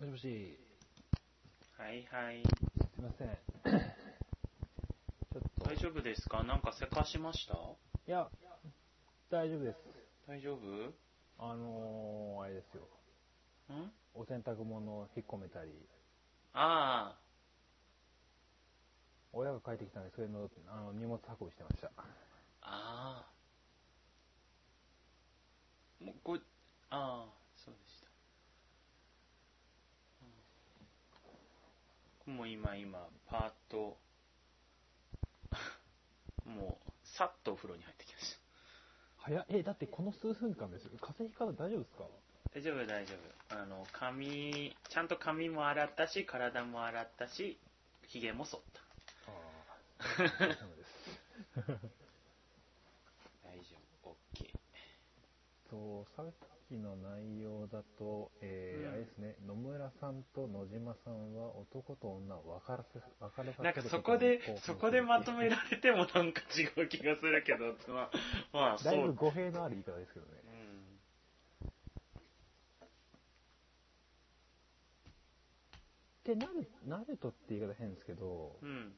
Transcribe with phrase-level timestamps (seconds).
[0.00, 0.58] もしもし、
[1.76, 2.42] はいはい。
[2.42, 3.28] すいません。
[3.28, 6.42] ちょっと、大丈夫ですか？
[6.42, 7.52] なんかせかしました？
[7.54, 8.30] いや、
[9.30, 9.76] 大丈夫です。
[10.26, 10.58] 大丈夫？
[10.58, 10.94] ん
[11.38, 12.88] あのー、あれですよ。
[14.14, 15.70] お洗濯物を引っ込めたり、
[16.54, 17.14] あ
[19.34, 21.90] 親が帰ってきたんで、それのあの荷物運びしてました。
[21.98, 22.04] あ、
[22.62, 23.26] あ
[26.00, 26.04] あ。
[26.04, 26.38] もうこ
[26.88, 28.10] ああ、そうでした。
[32.30, 33.98] うんもう今今、パーッと、
[36.46, 38.38] もう、さっとお風呂に入ってきました。
[39.22, 40.90] 早っえ、だってこの数分間ですよ。
[41.00, 42.04] 風邪ひかない大丈夫ですか？
[42.54, 43.14] 大丈夫大丈
[43.48, 43.56] 夫。
[43.60, 47.58] あの、髪、ちゃんと髪も洗ったし、体も洗ったし、
[48.08, 48.80] 髭も剃った。
[49.30, 49.76] ああ。
[53.44, 54.58] 大丈夫、OK。
[55.68, 56.24] そう、さ
[56.78, 68.10] の内容だと、えーうんあれですね、野村さんと野島さんは男と女を分からせ、分かれさせなんかるそこでそこでまとめられてもなんか違う気がするけど、 まあ、
[68.52, 68.82] まあ。
[68.82, 70.32] だいぶ語弊のある言い方ですけどね。
[76.20, 78.68] ってなる、なるとって言い方変ですけど、うん。
[78.68, 78.92] うん。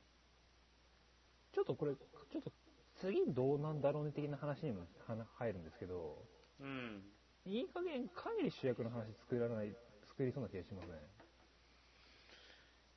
[1.52, 2.52] ちょっとこれ、ちょっと
[3.00, 6.24] 次どうなんだろうね的な話にもはな入るんですけど、
[6.60, 7.02] うん。
[7.44, 9.74] いい加減帰り主役の話作らない、
[10.08, 10.90] 作りそうな気がしません？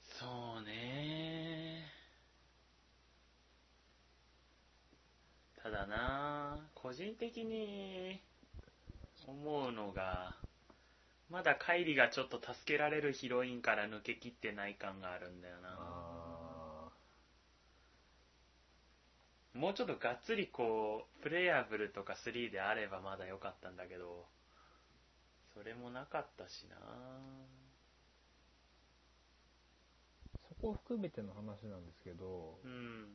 [0.03, 0.25] そ
[0.61, 1.83] うね
[5.61, 8.21] ただな個人的に
[9.27, 10.35] 思うのが、
[11.31, 15.94] まだカイリがちょっと助けられるヒロインから抜けきってない感があるんだよな。
[19.55, 24.25] もうちょっとがっつりこう、プレイヤブルとか3であればまだ良かったんだけど、
[25.53, 26.75] それもなかったしな
[30.49, 33.05] そこを含めての話なんですけど、うん。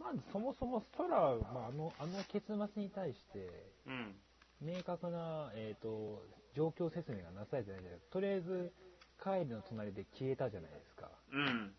[0.00, 3.48] まずそもそも空、まあ、あの、あの結末に対して、
[3.86, 4.16] うん。
[4.60, 6.24] 明確な、えっ、と、
[6.56, 8.12] 状況説明がなされてないじゃないですか。
[8.14, 8.72] とりあえず、
[9.18, 11.08] カイリの隣で消えたじゃないですか。
[11.32, 11.74] うん。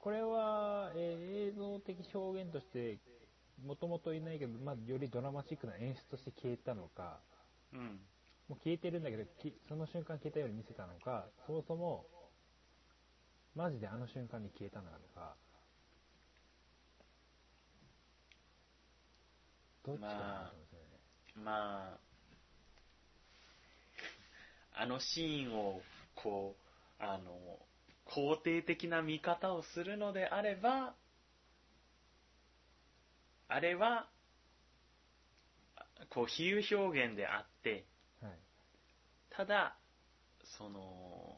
[0.00, 2.98] これは、えー映像的表現として、
[3.64, 7.20] もともといないけど、まあ、よりドラマチックな演出として消えたのか、
[7.74, 8.00] うん。
[8.48, 12.06] もう消えてるんだけど、きその瞬間消えたように見せたのか、そもそも、
[13.54, 15.36] マジであの瞬間に消えたのか、
[19.84, 21.44] どっちかなと思うんですよね。
[21.44, 21.98] ま
[24.74, 25.82] あ、あのシーンを、
[26.14, 26.54] こ
[27.00, 27.58] う、あの、
[28.14, 30.94] 肯定的な見方をするのであれば、
[33.48, 34.08] あれは、
[36.10, 37.84] こう、比喩表現であって、
[38.20, 38.32] はい。
[39.30, 39.76] ただ、
[40.58, 41.36] その、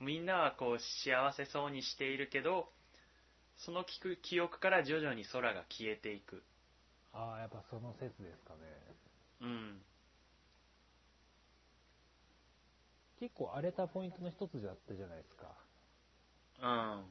[0.00, 2.68] みんなはこう、幸せそうにしているけど、
[3.58, 6.42] その記憶記憶から徐々に空が消えていく。
[7.12, 8.60] ああ、やっぱその説ですかね。
[9.42, 9.82] うん。
[13.20, 15.63] 結構荒れたポイントの一つだったじゃないですか。
[16.60, 17.04] うん。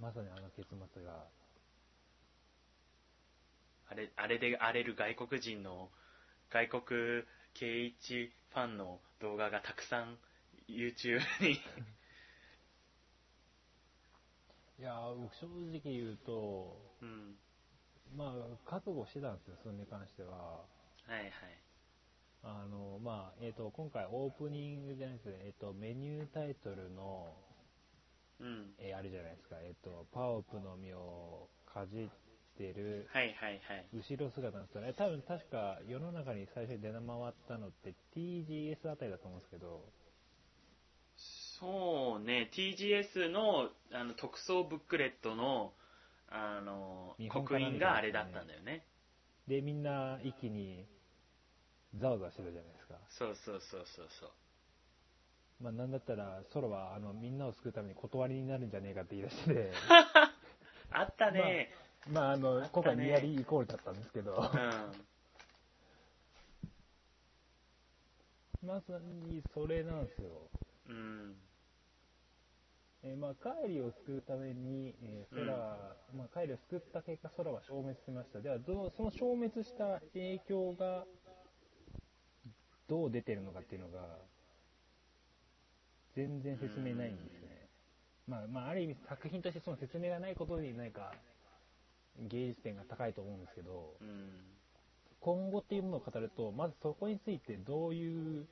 [0.00, 1.26] まさにあの結末が。
[3.88, 5.90] あれ、あれで荒れる外国人の、
[6.50, 6.82] 外国
[7.54, 10.18] K1 ファンの動画がたくさん
[10.68, 11.60] YouTube に。
[14.78, 17.36] いやー、僕正直言うと、うん。
[18.16, 20.32] まあ、覚悟してたんですよ、それに関しては。
[20.36, 20.64] は
[21.08, 21.30] いはい。
[22.42, 27.32] あの、まあ、えっ、と、今回オープニングじゃないですね、えっ、と、メニュータイトルの、
[28.42, 28.74] うん。
[28.78, 32.08] えーあれじゃないですか、えっ、と、パオプの実をかじっ
[32.58, 33.86] てるはいはいはい。
[33.94, 39.86] 後ろ姿なんですけど、ね、多分確か世の中に最初に出回ったのって TGS あたりだと思うんですけど、
[41.60, 45.72] そうね、TGS のあの特装ブックレットの、
[46.28, 48.84] あの日、本か刻ら印があれだったんだよね。
[49.46, 50.86] で、みんな一気に
[51.94, 52.94] ざわざわしてたじゃないですか。
[53.10, 54.30] そうそうそうそうそう。
[55.62, 59.70] まあ、なんだったら、ソロは、あの、みんなを救うために断りになるんじゃねえかって言い出して、
[60.90, 61.70] あったね。
[62.10, 64.38] まあ、あの、あったね今回ニヤリイコールだったんですけど、う
[68.66, 68.66] ん。
[68.66, 70.50] まさにそれなんですよ。
[70.88, 71.36] うん。
[73.04, 75.46] えーまあ、カイリを救うために、えー、空、
[76.14, 78.40] まあ、カイリを救った結果、空は消滅しました。
[78.40, 81.06] では、どうその消滅した影響が、
[82.88, 84.18] どう出てるのかっていうのが、
[86.14, 87.68] 全然説明ないんですね。
[88.26, 91.14] まあ、まあ、ある意味作品としてその説明がないことに何か、
[92.18, 94.30] 芸術点が高いと思うんですけど、うん。
[95.20, 98.46] 今後っていうものを語ると、まずそこについてどういう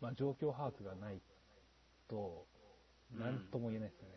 [0.00, 1.20] まあ、状況把握がない
[2.08, 2.46] と、
[3.18, 4.16] なんとも言えないですよね。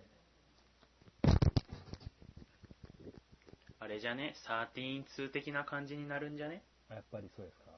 [3.80, 4.34] あれじゃね
[4.76, 6.62] ?13-2 的な感じになるんじゃね？
[6.90, 7.69] あやっぱりそうですか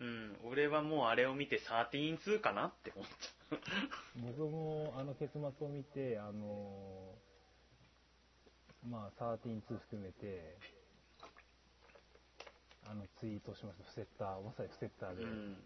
[0.00, 0.36] うん。
[0.44, 3.06] 俺はもうあれを見て13-2かなって思っ
[3.50, 3.56] た。
[4.16, 7.28] 僕もあの結末を見て、あのー
[8.86, 10.56] まあ、13-2含めて、
[12.86, 15.56] あのツイートしました、フセッター、まさにフセッターで、うん。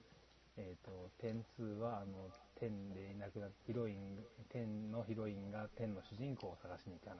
[0.56, 0.90] えっ、と、
[1.20, 7.18] 点2は、あの、天でいなくなっヒロイン、天のヒロインが天の主人公を探しに行く話。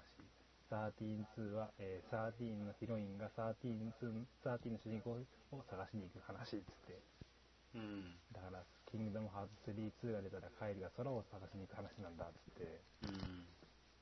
[0.73, 3.93] 13-2は、えー、13のヒロインが13-2、
[4.43, 5.11] 13の主人公
[5.53, 6.99] を探しに行く話、つって。
[7.75, 8.17] うん。
[8.33, 12.81] だから、キングダムハーツ3-2が出たら、カイルが空を探しに行く話なんだ、つって、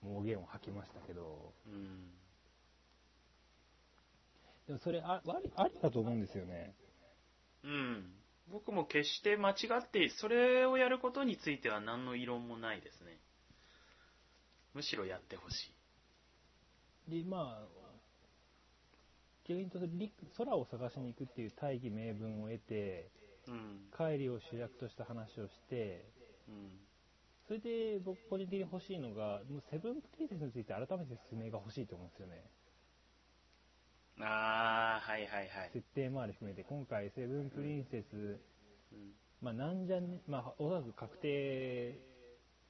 [0.05, 0.21] うん。
[0.21, 2.11] 妄言を吐きましたけど、うん。
[4.69, 6.75] でもそれあ、あり、ありだと思うんですよね。
[7.65, 8.15] うん。
[8.53, 13.19] 僕も決して間違って、それをやることについては何の異論もないですね。
[14.75, 15.80] むしろやってほしい。
[17.11, 17.81] で、まあ、
[19.49, 23.11] 逆にと、り空を探しに行くっていう大義名分を得て、
[23.49, 23.81] うん。
[23.91, 26.05] カイリを主役とした話をして、
[26.49, 26.71] うん。
[27.49, 32.45] それで僕個人的に欲しいのが、もうセブンプリンセスについて改めて説明が欲しいと思うんですよね。
[34.21, 35.71] あー、はいはいはい。
[35.73, 38.39] 設定周り含めて、今回セブンプリンセス、
[38.93, 39.13] うん。
[39.41, 41.99] まあなんじゃね、まあおそらく確定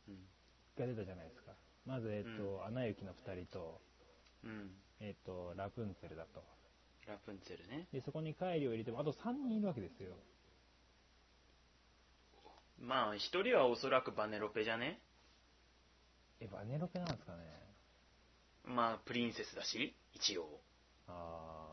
[0.09, 0.17] うん。
[0.79, 1.53] が出たじゃないですか。
[1.85, 3.81] まず、えっ、と、アナ雪の二人と、
[4.45, 4.71] うん。
[5.01, 6.43] えっ、と、ラプンツェルだと。
[7.07, 7.89] ラプンツェルね。
[7.93, 10.17] で、そこにカイリを入れても、あと3人いるわけですよ。
[12.79, 15.01] まあ、一人はおそらくバネロペじゃね？
[16.41, 17.39] え、バネロペなんですかね。
[18.65, 20.61] まあ、プリンセスだし、一応。
[21.09, 21.67] あ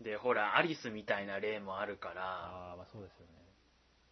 [0.00, 3.32] で、ほら、アリスみたいな例もあるかー、ら、あー、まあそうですよね。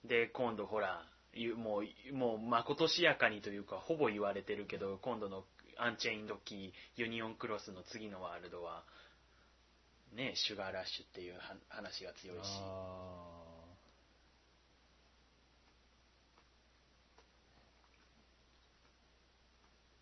[0.04, 5.44] で、今度ほら、ゆもう、もう、まことしやかにというか、ほぼ言われてるけど、今度の
[5.80, 8.82] アンチェインドキー、ユニオンクロスの次のワールドは、
[10.12, 12.48] ね、シュガーラッシュっていうは話が強いし。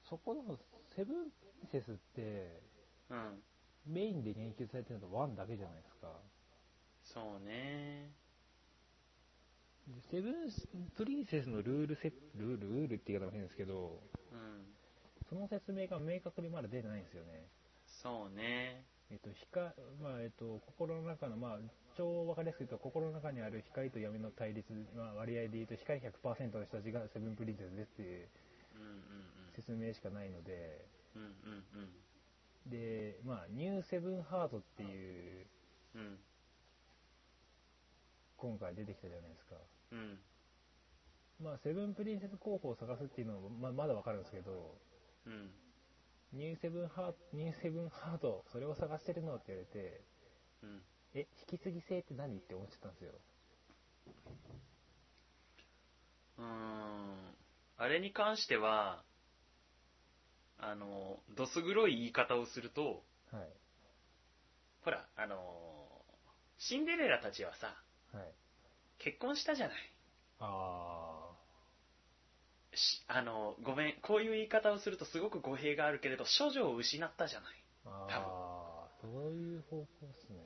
[0.08, 0.56] そこの
[0.96, 1.36] セブンプ
[1.72, 2.62] リンセスって、
[3.10, 3.42] うん。
[3.86, 6.08] メインで言及されてるのは1だけじゃないですか。
[7.04, 8.08] そうね。
[9.88, 10.32] でセブン
[10.96, 14.00] プリンセスのルールセルール、ルールって言い方も変ですけど、
[14.32, 14.75] うん。
[15.28, 17.46] その説明が明確にまだ出てないんですよね。
[17.86, 18.84] そうね。
[19.10, 19.66] えっと、光、
[20.02, 21.58] まあ、えっと、心の中の、まあ、
[21.96, 28.28] 超わかりやすく言うと、心の中にある光と闇の対立、まあ、割合で言うと、光100%の人たちがセブンプリンセスですっていう
[29.54, 30.84] 説明しかないので、
[31.14, 31.22] うん。
[31.22, 31.32] うんう
[31.84, 31.88] ん
[32.66, 35.46] で、まあ、ニューセブンハートっていう、
[35.94, 36.00] うん。
[36.02, 36.18] うん。
[38.36, 39.54] 今回出てきたじゃないですか。
[39.92, 40.18] うん。
[41.42, 44.74] まあ、セブンプリンセス候補を探すっていうのも、まあ、まだわかるんですけど、
[45.26, 45.50] うん。
[46.32, 50.00] ニューセブンハート、ニューセブンハート、それを探してるのって言われて、
[50.62, 50.82] うん。
[51.14, 53.12] え、引き継ぎ性って何って思っちゃったんですよ。
[56.38, 57.36] うーん。
[57.78, 59.02] あれに関しては、
[60.58, 63.02] あの、どす黒い言い方をすると、
[63.32, 63.48] はい。
[64.84, 66.04] ほら、あの、
[66.58, 67.74] シンデレラたちはさ、
[68.12, 68.32] はい。
[68.98, 69.92] 結婚したじゃない。
[70.40, 71.25] あし
[73.08, 77.64] あの、ごめん、こういう言い方をするとすごく語弊があるけれど、処女を失ったじゃない。
[77.84, 80.38] ー、あー、そういう方向ですね。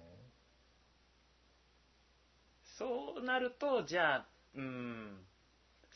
[2.79, 5.27] そうなると、じゃあ、うーん、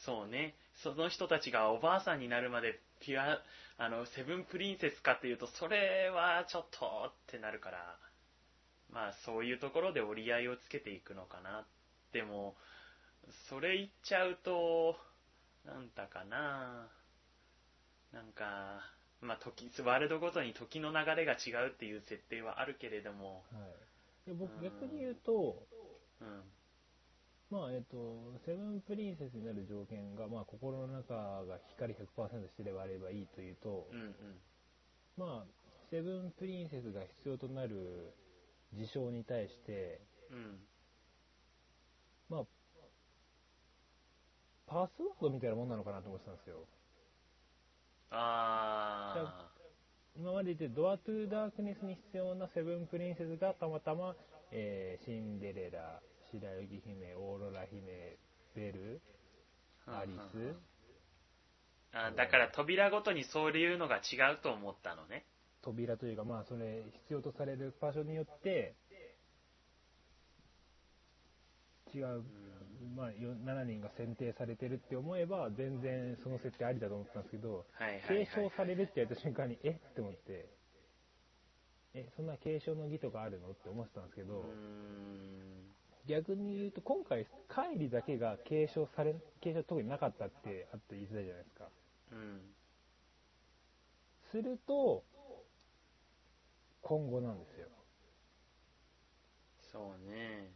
[0.05, 3.41] そうね、その人たちがおばあさんになるまでピュア、
[3.79, 7.99] あの、セブンプリンセスかっていうと、それはちょっとってなるから、
[8.91, 11.67] まあそういうところで折り合いをつけていくのかな。
[12.13, 12.55] でも、
[13.49, 14.97] それ言っちゃうと、
[15.65, 16.89] なんだかな、
[18.13, 18.81] なんか、
[19.21, 23.59] まあ時、ワールドごとに時の流れが違うっていう設定はあるけれども、は
[24.27, 24.31] い。
[24.31, 24.63] で僕うん。
[24.63, 25.67] 逆に言うと、
[26.21, 26.43] うん、
[27.51, 27.97] まあ、えっと、
[28.45, 34.15] セブンプリンセスになる条件が、まあ、心の中が光100%してればあればいいというと、うん、うん。
[35.17, 38.13] まあ、セブンプリンセスが必要となる
[38.75, 40.59] 事象に対して、うん
[42.29, 42.39] ま
[44.64, 46.67] あ、パスワードみたいなもんなのかなと思ってたんですよ。
[48.11, 49.49] あ
[50.19, 54.17] 今まで言ってドアトゥーダークネスに必要なセブンプリンセスがたまたま、
[54.51, 56.01] えーシンデレラ、
[56.33, 58.19] 白雪姫、オーロラ姫、
[58.57, 60.57] ベル、ーアリス、
[61.93, 65.25] あだから扉ごとにそういうのが違うと思ったのね。
[65.63, 68.75] 扉というか、まあ、それ、必要とされる場所によって、
[71.95, 72.07] 違う。
[72.07, 72.54] うん
[72.97, 77.67] まあ、よ7人が選定されてるって思えば、全然その設定ありだと思ったんですけど。
[78.09, 79.71] 継承されるって言われた瞬間に、え？
[79.71, 80.49] って思って、
[81.95, 83.51] え、そんな継承の儀とかあるの？
[83.51, 84.45] って思ってたんですけど。
[86.07, 91.69] 逆に言うと、今回、帰りだけが継承され、継承特になかったってあって言ってたじゃないですか。
[92.13, 92.55] うん。
[94.31, 95.03] すると、
[96.83, 97.69] 今後なんですよ。
[99.73, 100.53] そうね。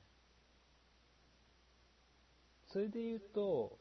[2.73, 3.79] それで言うと、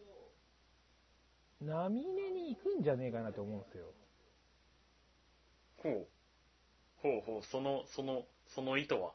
[1.61, 3.85] 波根に行くんじゃねえかなと思うんですよ。
[5.83, 6.07] ほう。
[7.01, 9.11] ほうほう、その、その、その意図は？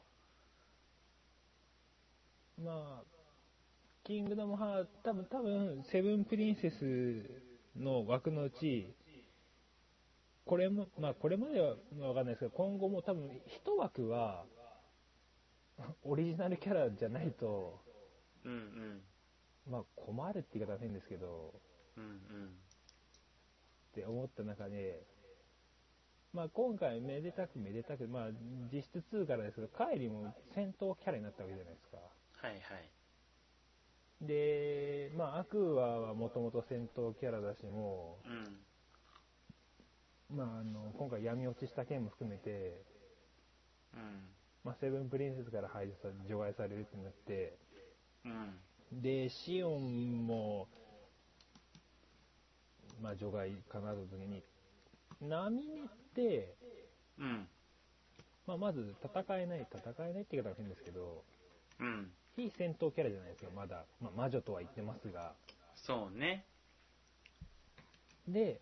[2.63, 3.03] まあ、
[4.03, 7.23] キングダムハーツ、多分、多分、セブンプリンセス
[7.75, 8.93] の枠のうち、
[10.45, 14.45] これも、まあ、これまではわかんないですけど、今後も多分、一枠は、
[16.03, 17.81] オリジナルキャラじゃないと、
[18.45, 19.01] うんうん。
[19.69, 21.53] まあ、困るって言い方は変ですけど、
[21.97, 22.13] うんうん。
[22.47, 25.03] って思った中で、
[26.33, 28.27] まあ、今回、めでたくめでたく、まあ、
[28.73, 31.97] 実質2からですけど、カイリも戦闘キャラになったわけじゃないですか。
[31.97, 32.89] はいはい。
[34.21, 38.43] で、まあ、アクアはもともと戦闘キャラだしもうん。
[40.31, 42.81] う、まあ、あの、今回闇落ちした件も含めて、
[43.93, 44.25] うん。
[44.63, 47.57] まあ、セブンプリンセスから排除さ除外されるってなって、
[48.25, 48.59] うん。
[49.01, 50.67] で、シオンも、
[53.01, 54.43] まあ、除外かなという時に、
[55.21, 56.55] ナミネって、
[57.19, 57.47] うん。
[58.45, 61.23] まあ、まず戦えない、戦えないって言い方が変ですけど、
[61.79, 62.11] うん。
[62.35, 63.85] 非戦闘キャラじゃないですか、まだ。
[64.01, 65.33] まあ、魔女とは言ってますが。
[65.75, 66.45] そうね。
[68.27, 68.59] で、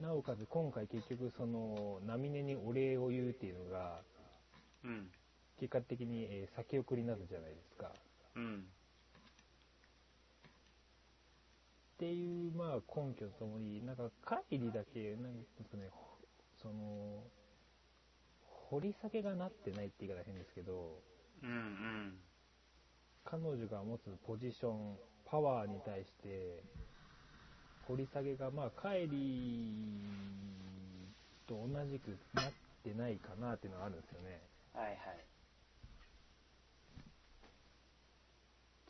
[0.00, 4.00] なおかつ今回結局その、ナミネにお礼を言うっていうのが、
[4.84, 5.10] うん。
[5.58, 7.92] 結果的に、えー先送りになるじゃないですか。
[8.34, 8.64] うん。
[12.02, 16.18] っていう、まあ、根拠とともに、なんか、カイリだけ、なんですかね、ほ
[16.60, 17.22] その、
[18.42, 20.98] 掘り下げがなってないって言い方は変ですけど、
[21.44, 22.14] うんうん。
[23.24, 24.96] 彼女が持つポジション、
[25.30, 26.64] パワーに対して、
[27.86, 29.86] 掘り下げが、まあ、カイリ
[31.46, 34.42] と同じくなってないかなっていうのがあるんですよね。
[34.74, 34.96] はいはい。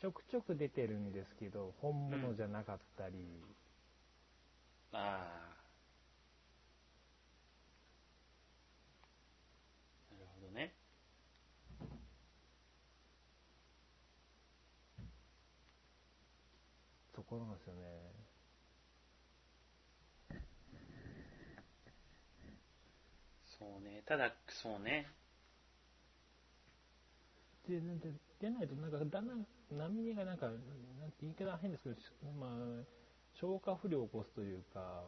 [0.03, 3.15] ちょくちょく出てるんですけど、本物じゃなかったり、
[4.91, 5.63] ああ。
[10.11, 10.73] なるほどね。
[17.15, 17.79] そこなんですよね。
[23.57, 24.03] そうね。
[24.05, 25.07] ただ、そうね。
[27.69, 28.11] で、で
[28.43, 30.57] で出ないと、なんか、だんだん、波根がなんか、なん
[31.11, 32.01] て言い方は変ですけど、し
[32.37, 32.83] まあ、
[33.39, 35.05] 消化不良を起こすというか、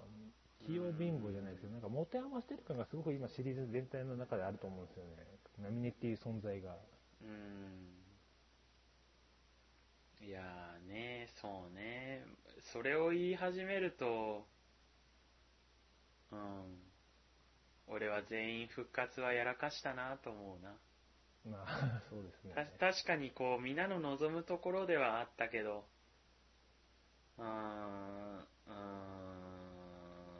[0.66, 5.28] 器用貧乏じゃないですけど、なんか持て余してる感がすごく今シリーズ全体の中であると思うんですよね。
[5.62, 6.76] 波根っていう存在が。
[7.22, 8.06] うーん。
[10.22, 12.24] いやーね、そうね。
[12.74, 14.48] それを言い始めると、
[16.32, 16.40] うん。
[17.88, 20.80] 俺は全員復活はやらかしたなと思うな。
[21.46, 22.54] まあ、 そうですね。
[22.56, 25.86] た確かにこう、皆の望むところではあったけど、
[27.38, 28.74] うーん、うー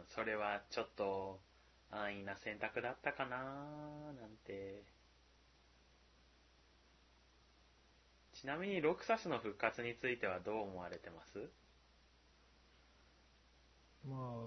[0.04, 1.40] ん、それはちょっと
[1.92, 4.84] 安易な選択だったかななんて。
[8.34, 11.50] ちなみにロクサスの復活についてはどう思われてます？
[14.08, 14.44] まあ、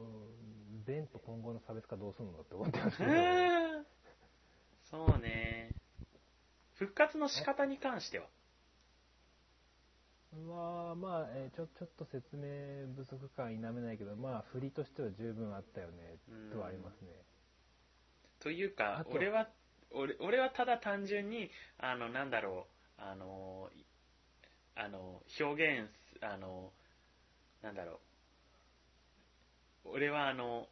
[0.87, 3.11] ベンと今後の差別化どうするのって思ってますけど、
[4.91, 5.78] そうね。
[6.79, 8.27] 復活の仕方に関しては。
[10.33, 16.19] まあ、まあ、えーちょ、ちょっと説明不足感否めないけど、まあ、振りとしては十分あったよね、
[16.53, 17.09] とはありますね。
[18.41, 19.49] というか俺は、
[19.91, 22.67] 俺俺はただ単純に、あの、なんだろ
[22.99, 23.85] う、あの、い
[24.77, 26.71] あの、表現す、あの、
[27.63, 28.01] なんだろ
[29.87, 29.91] う。
[29.95, 30.69] 俺はあの、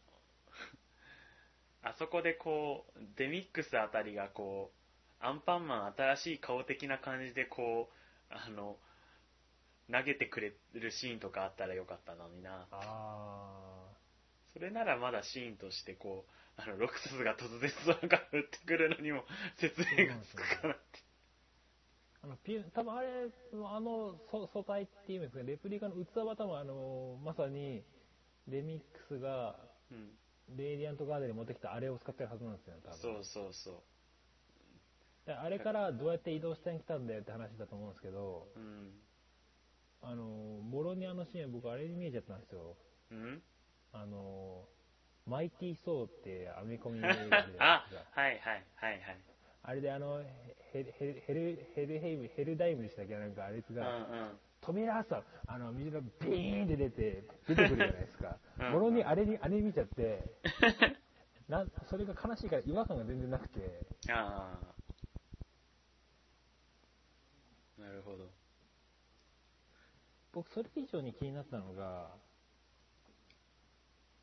[1.82, 4.75] あそこでこう、デミックスあたりがこう、
[5.20, 8.76] アンパンマン新しい顔的な感じでこう、あの、
[9.90, 12.66] 投げてくれるシーンとかあったらよかったのにな。
[12.70, 13.86] あ
[14.52, 19.24] それならまだシーンとしてこう、あの、ロクサスが突然空から降ってくるのにも
[19.56, 21.00] 説明がつくかなって。
[22.22, 23.08] あの、ピュ多分あれ、
[23.52, 27.84] あの素素体っていうんですか、レプリカの器は多分あの、まさに、
[28.48, 29.56] レミックスが、
[29.90, 30.10] うん。
[30.56, 32.98] レイディアントガーデンに持ってきたあれを使ってるはずなんですよね、多分。
[32.98, 33.95] そうそうそう。
[35.26, 38.90] であれからどうやって移動下に来たんだよって話だと思うんですけど、うん。
[40.02, 42.76] あの、ボロニアのシーン、僕あれに見えちゃったんですよ。
[43.10, 43.42] うん？
[43.92, 44.68] あの、
[45.26, 47.18] マイティー・ソーってアメリカの映画で
[47.58, 49.18] あはいはいはいはい。
[49.64, 50.22] あれであの、
[50.72, 53.18] ヘル、ヘル、ヘル、ヘルヘイム、ヘルダイムでしたっけ？
[53.18, 54.38] なんかあいつうんが、うん。
[54.60, 58.72] 扉さ、あの、水がビーンって出て、出てくるじゃないですか うん。
[58.74, 60.22] もろにあれに、あれ見ちゃって、
[61.48, 64.75] な、それが悲しいから違和感が全然なくて、ああ。
[67.86, 68.28] なるほど。
[70.32, 72.10] 僕それ以上に気になったのが、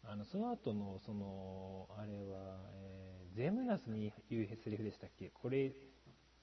[0.03, 5.29] あの、その後の、その、あれは、えー、ゼムナスに言うセリフでしたっけ？
[5.29, 5.71] これ、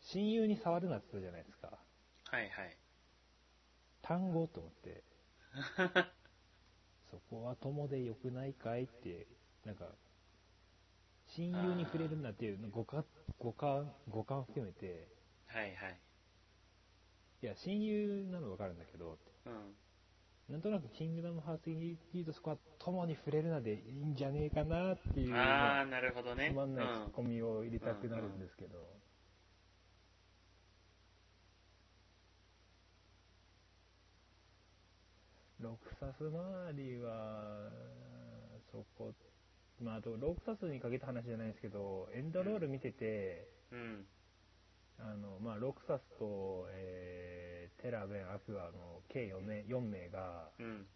[0.01, 1.79] 親友に触るなって言ったじゃないですか。
[2.31, 2.77] はいはい。
[4.01, 5.05] 単語と思って、
[7.11, 9.27] そこは友でよくないかいって、
[9.67, 9.95] なんか、
[11.27, 13.05] 親友に触れるなっていう五感、
[13.39, 15.07] 五感、五感含めて、
[15.49, 16.01] はいはい。
[17.43, 19.75] いや、親友なのわかるんだけど、うん。
[20.49, 26.51] なんとなくキングダムハーツ的に言うとそこは友に触れるなでいいんじゃねえかなっていう、ああ、なるほどね。
[26.51, 29.01] つまんないツッうんコミを入れたくなるんですけど、
[35.61, 37.71] ロクサス周りは、
[38.73, 39.13] そこ、
[39.81, 44.07] まあ、あと、ロクサスにかけた話じゃないですけど、エンドロール見てて、うん。
[45.03, 50.87] あの、まあ、ロクサスと、えー、テラ、ベン、アクアの計4名 ,4 名が、うん。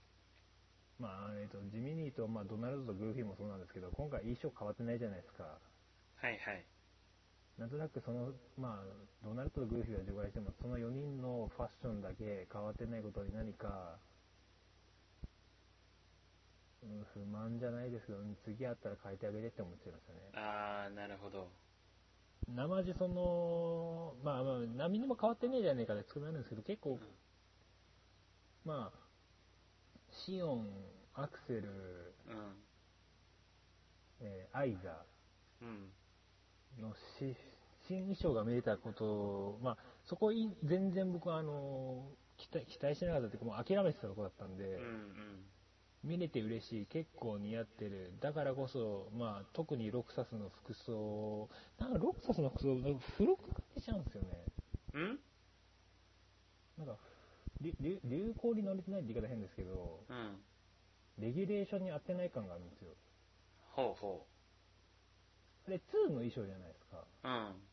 [0.99, 5.59] まあ、えっ、と、ジミニーと、まあ、ドナルドとグーフィーもそうなんですけど、今回印象変わってないじゃないですか。
[6.17, 6.65] はいはい。
[7.59, 8.85] なんとなくその、まあ、
[9.25, 13.99] ドナルドとグーフィーは除外しても、その4人のファッションだけ変わってないことに何か、
[16.83, 20.19] うん、不満じゃないですけど、次あったら変えてあげてって思っちゃいましたね。
[20.35, 21.49] ああ、なるほど。
[22.49, 26.99] 生地その、まあまあ、波にも変わってねえじゃねえかで作られるんですけど、結構、
[28.65, 28.99] まあ、
[30.11, 30.69] シオン、
[31.15, 31.63] アクセル、
[32.29, 32.57] うん。
[34.21, 35.05] えーアイザ
[35.61, 35.91] うん。
[36.81, 37.37] のし
[37.89, 45.45] 新衣装が見れたこと、まあ、そこい全然僕はあの期待期待してなかったというか、もう諦めてたとこだったんで、うんうん。
[46.05, 54.29] 見れて嬉しい、結構似合ってる、だからこそ、まあ、特にロクサスの服装、なんかロクサスの服装、なんか古く感じちゃうんですよね。
[54.93, 55.19] うん？
[56.77, 56.99] なんか、
[57.61, 60.45] 流行に乗れてないって言い方変ですけど、うん。
[61.19, 62.89] レギュレーションに合ってない感があるんですよ。
[63.75, 64.27] ほうほ
[65.67, 67.07] あれ、2の衣装じゃないですか。
[67.25, 67.29] う。
[67.29, 67.69] うん。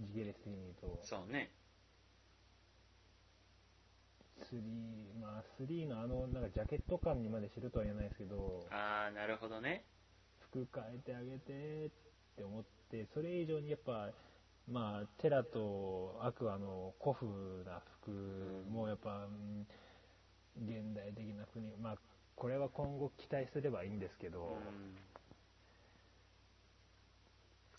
[0.00, 0.98] 時系列的に言うと。
[1.04, 1.50] そうね。
[4.52, 9.84] 3、まあ、3のあの、なんかジャケット感にまでしろとは言えないですけど、ああ、なるほどね。
[10.38, 11.90] 服変えてあげてっ
[12.36, 14.10] て思って、それ以上にやっぱ、
[14.68, 17.26] まあ、テラとアクアの古風
[17.64, 18.10] な服
[18.70, 19.66] もやっぱ、うん
[20.56, 21.96] 現代的な服に、まあ、
[22.36, 24.96] これは今後期待すればいいんですけど、うん。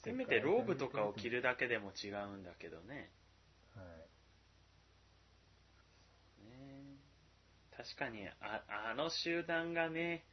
[0.04, 3.12] せめてローブとかを着るだけでも違うんだけどね。
[3.76, 3.86] はい。
[6.46, 6.98] ね
[7.78, 10.26] 確かにあ、あの集団がね、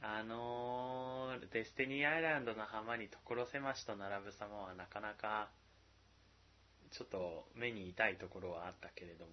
[0.00, 5.50] あのーデスティニーアイランドの浜に所狭しと並ぶ様はなかなか、
[6.92, 9.32] ちょっと目に痛いところはあったけれども。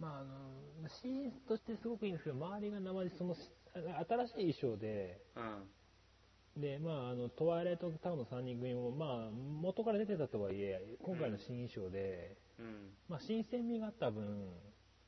[0.00, 6.60] まあ、あの、シーンとしてすごくいいんですけど、周りが生でその、新しい衣装で、うん。
[6.60, 12.90] で、まあ、あの、トワイライトタウンの3人組も、まあ、元から出てたとはいえ、今回の新衣装で、うん。
[13.08, 14.24] まあ、新鮮味があった分、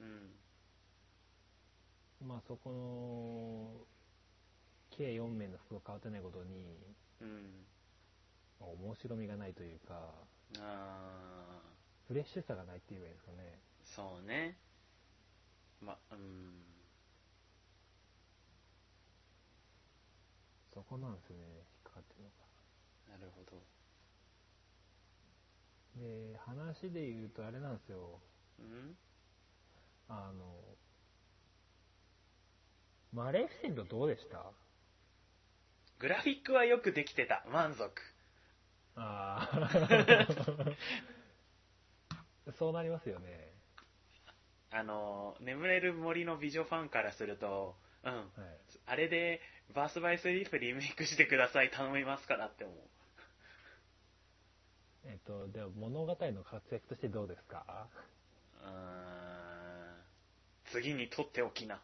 [0.01, 0.31] うん。
[2.21, 3.87] まあ、そこの、
[4.91, 7.67] 計4名の服が変わってないことに、うん。
[8.61, 9.95] まあ面白みがないというか、
[10.59, 11.61] ああ、
[12.09, 13.61] フレッシュさがないって言えばいいですかね。
[13.85, 14.59] そうね。
[15.81, 16.65] ま、うん。
[20.75, 23.19] そこなんですよね、引っかかってるのが。
[23.19, 23.63] なるほど。
[25.97, 28.21] で、話で言うとあれなんですよ、
[28.59, 28.97] うん
[30.09, 30.79] あの、
[33.13, 34.53] マレフィセントどうでした？
[35.99, 37.45] グラフィックはよくできてた。
[37.51, 37.91] 満足。
[38.97, 40.75] ああ。
[42.59, 43.53] そうなりますよね。
[44.71, 48.13] あの、眠れる森の美女ファンからすると、うん。
[48.15, 48.27] はい。
[48.87, 49.41] あれで、
[49.75, 52.77] バースバイスリーフリメイクしてください、頼みますからって思う。
[55.05, 57.89] えっと、では物語の活躍としてどうですか？
[58.63, 60.03] うーん。
[60.73, 61.81] 次に取っておきな。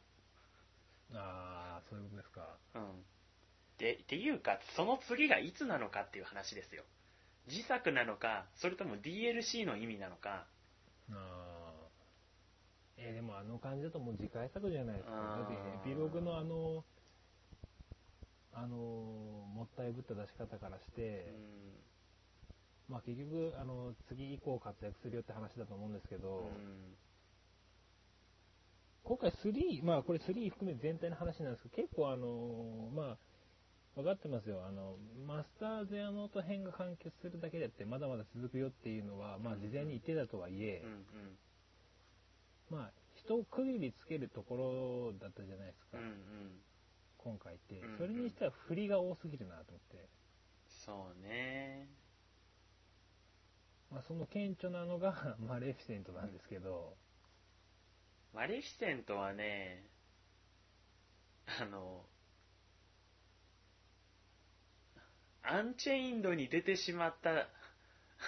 [1.14, 2.59] ああ、そういうことですか。
[2.74, 3.05] うん。
[3.79, 6.85] で、っていうか、その次がいつなのかっていう話ですよ。
[7.48, 10.46] 自作なのか、それとも DLC の意味なのか。
[11.11, 11.74] ああ。
[12.96, 15.12] えーでもあの感じだともう次回作じゃないですか。
[15.14, 16.85] あーだってエピローグのあの、
[18.55, 21.27] あの、もったいぶった出し方からして、
[22.88, 26.94] まあ結局、あの、次以降活躍するよって話だと思うんですけど、うん
[29.05, 33.17] 今回3、まあこれ3含め全体の話なんですけど、結構あの、まあ、
[33.97, 34.64] 分かってますよ。
[34.67, 41.38] あの、マスターゼアノート編が完結するだけであって、まだまだ続くよっていうのは、まあ事前に言ってたとはいえ、うんうん
[42.71, 46.14] まあ、ひと区切りつけるところだったじゃないですか、うんうん
[47.19, 47.81] 今回って。
[47.97, 50.09] それにしては振りが多すぎるなと思って。
[50.85, 51.88] そうね
[53.90, 56.97] まあ、その顕著なのが、マレフィセントなんですけど、
[58.35, 59.87] マレフィセントはね
[61.61, 62.03] あの
[65.42, 67.49] アンチェインドに出てしまった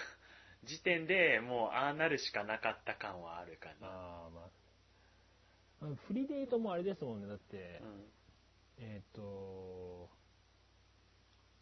[0.64, 3.88] 時点でもうああなるしかなかった感はあるかな。
[3.88, 8.12] ああまあ、あの振りで言うともうあれですもんね、だって、うん。
[8.78, 10.10] えっ、と、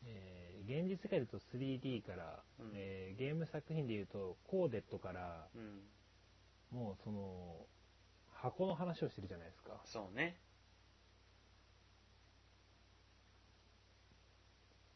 [0.05, 2.73] えー現実世界で言うと 3D から、うん。
[2.75, 5.89] えーゲーム作品で言うとコーデットから、うん。
[6.73, 7.67] もうその、
[8.45, 9.81] 箱の話をしてるじゃないですか。
[9.87, 10.37] そうね。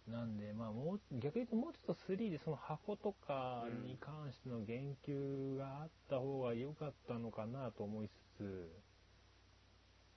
[0.06, 8.70] なんで、まあもう、逆に言うともうちょっと3でその箱とかに関しての言及があった方が良かったのかなと思いつつ、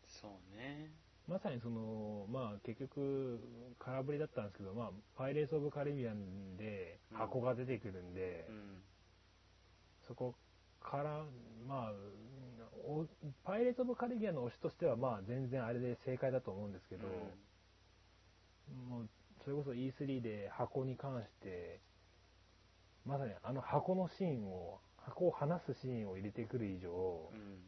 [0.08, 0.92] そうね。
[1.28, 3.40] まさにその、まあ結局
[3.80, 8.84] 空振りだったんですけど、まあパイレーツ・オブ・カリビアンで箱が出てくるんで、うん。
[10.06, 10.36] そこ
[10.82, 11.24] から、
[11.68, 12.31] まあ、お
[13.44, 17.08] パイレーツ・オブ・カリビアンの推しとしては、まあ全然あれで正解だと思うんですけど、
[18.90, 19.10] もう
[19.44, 21.80] それこそ E3 で箱に関して、
[23.06, 27.62] まさにあの箱のシーンを、箱を離すシーンを入れてくる以上、うん。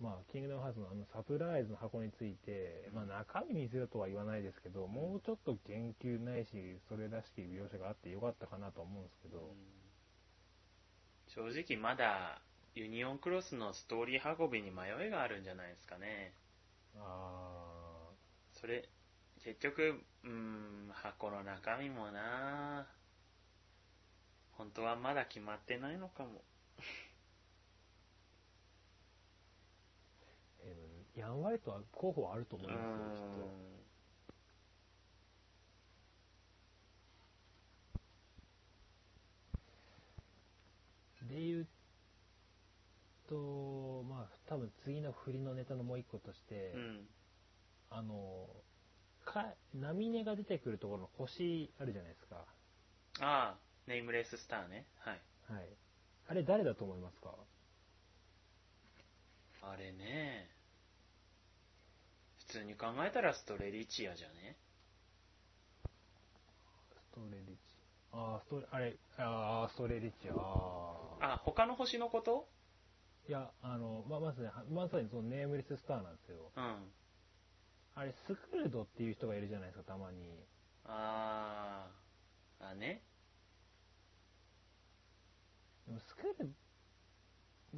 [0.00, 9.54] まあ、キングダムハーツのあのサプライズの箱について、まあ中身見せろとは言わないですけど、もうちょっと言及ないし、それらしき描写があってよかったかなと思うんですけど、
[11.28, 12.40] 正直まだ
[12.74, 16.32] ユニオンクロスのストーリー運びに迷いがあるんじゃないですかね。
[16.96, 18.10] あ
[18.52, 18.88] それ
[19.44, 22.86] 結局うん箱の中身もな。
[24.52, 26.44] 本当はまだ決まってないのかも。
[30.62, 33.54] ー、えーやんわりとは候補はあると思ういますよ、きっんと。
[41.22, 41.66] で言う
[43.30, 47.08] と、まあ、多分次の振りのネタのもう一個として、うん
[47.90, 48.46] あの、
[49.24, 52.44] か、波根が出てくるところの星あるじゃないですか。
[53.20, 55.20] ああネームレススターねはい
[55.52, 55.68] はい。
[56.28, 57.34] あれ誰だと思いますか？
[59.62, 60.48] あれね
[62.46, 64.56] 普通に考えたらストレリチアじゃね？
[67.12, 67.58] ストレリチ。
[68.12, 70.34] ああ、ストレ、あれ、ああ、ストレリチ、あ
[71.20, 71.34] あ。
[71.34, 72.48] あ他の星のこと？
[73.30, 76.50] いや、あの、ま、まさに、まさにそのネームレススターなんですよ。
[76.56, 76.92] うん
[77.94, 80.18] あれ、スクルドっていう人がいるじゃないですか、たまに。
[80.84, 81.86] あ
[82.58, 83.02] ああね
[85.86, 86.50] でもスクル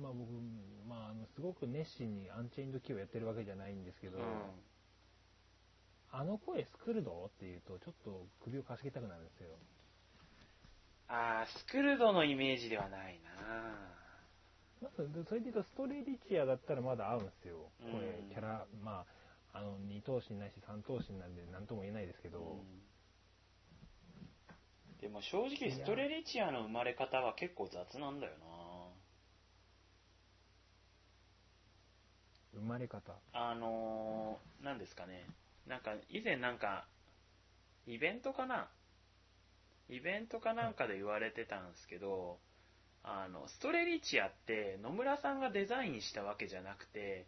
[0.00, 0.30] まあ僕、
[0.88, 4.24] まあ、あの、すごく熱心にアンチェインドキーをやってるわけじゃないんですけど、うん
[6.14, 7.26] あの声スクルド？
[7.26, 9.48] っていうと、ちょっと首をかしげたくなるんですよ。
[11.08, 14.01] ああスクルドのイメージではないな
[14.82, 17.70] まず、それで言うと、ストレリチアだったらまだ合うんですよ。
[17.80, 19.06] これうん、キャラ、ま
[19.52, 22.82] あ、あの、二頭身ないし三頭身なんで何とも言えないですけど、うん
[25.02, 28.34] でも正直ストレリチアの生まれ方は結構雑なんだよ
[32.54, 33.12] 生まれ方。
[33.32, 35.26] なあのー、なんですかね。
[35.66, 36.86] なんか以前なんか
[37.84, 38.70] イベントかな？
[39.88, 42.38] イベントかなんかで言われてたんですけど、
[43.04, 47.26] あのストレリチアって野村さんがデザインしたわけじゃなくて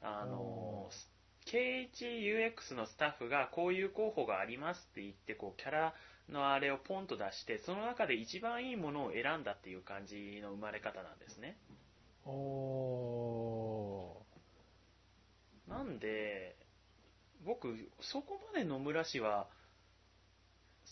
[0.00, 0.90] あのお
[1.46, 5.94] KHUX のスタッフがこういう候補がありますって言ってこうキャラ
[6.28, 11.56] のあれをポンと出してその中で一番いいものを選んだっていう感じの生まれ方なんですね。
[12.26, 14.22] お
[15.68, 16.56] なんで
[17.44, 19.59] 僕そこまで野村氏はス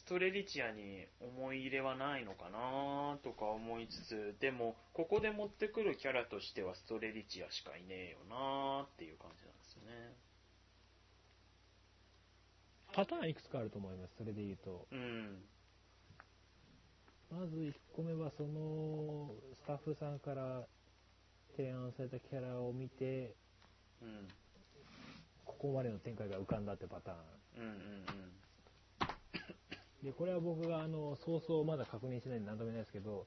[0.09, 10.17] トレリチアに思い入れはないのかなとか思いつつでもここで持ってくるキャラとしてはストレリチアしかいねえよなっていう感じなんですよね
[12.95, 14.87] パターンいくつかあると思います、それで言うと。
[14.91, 15.45] うん
[17.31, 20.67] まず1個目は、その、スタッフさんから
[21.57, 23.35] 提案されたキャラを見て、
[24.01, 24.29] うん。
[25.45, 27.19] ここまでの展開が浮かんだってパターン。
[27.59, 28.48] うんうんうん。
[30.03, 33.27] で、これは僕があの、早々まだ確認してないんで何とも言えないですけど、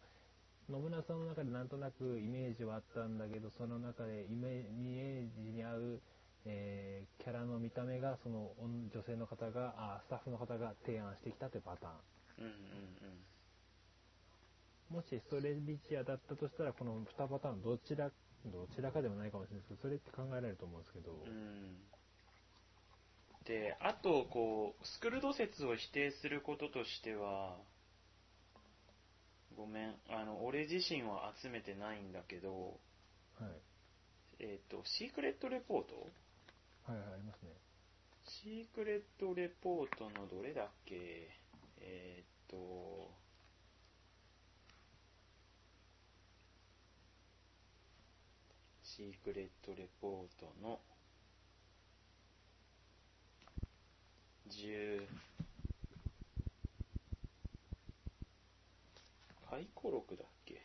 [0.69, 6.01] 野村さんの中でなんとなくイメージはあったんだけど、その中でイメイメージに合う、
[6.45, 11.93] えーキャラの見た目が、その女女性の方が、あ、スタッフの方が提案してきたってパターン。
[12.39, 12.51] うんうん
[14.91, 18.11] もしストレリチアだったとしたら、この2パターンどちら、
[18.45, 21.79] どちらかでもないかもしれないですけど、それって考えられると思うんですけど、うん。
[23.41, 23.45] うん。
[23.45, 27.57] で、あと、こう、スクルド説を否定することとしては、
[29.57, 32.79] ごめん、あの、俺自身は集めてないんだけど、
[33.39, 33.51] はい。
[34.39, 35.95] えっ、と、シークレットレポート？
[36.91, 37.49] はいはい、ありますね。
[38.43, 41.29] シークレットレポートのどれだっけ？
[41.79, 43.11] えーっと、
[48.83, 50.79] シークレットレポートの
[54.51, 55.07] 10
[59.49, 60.61] 回顧録だっけ？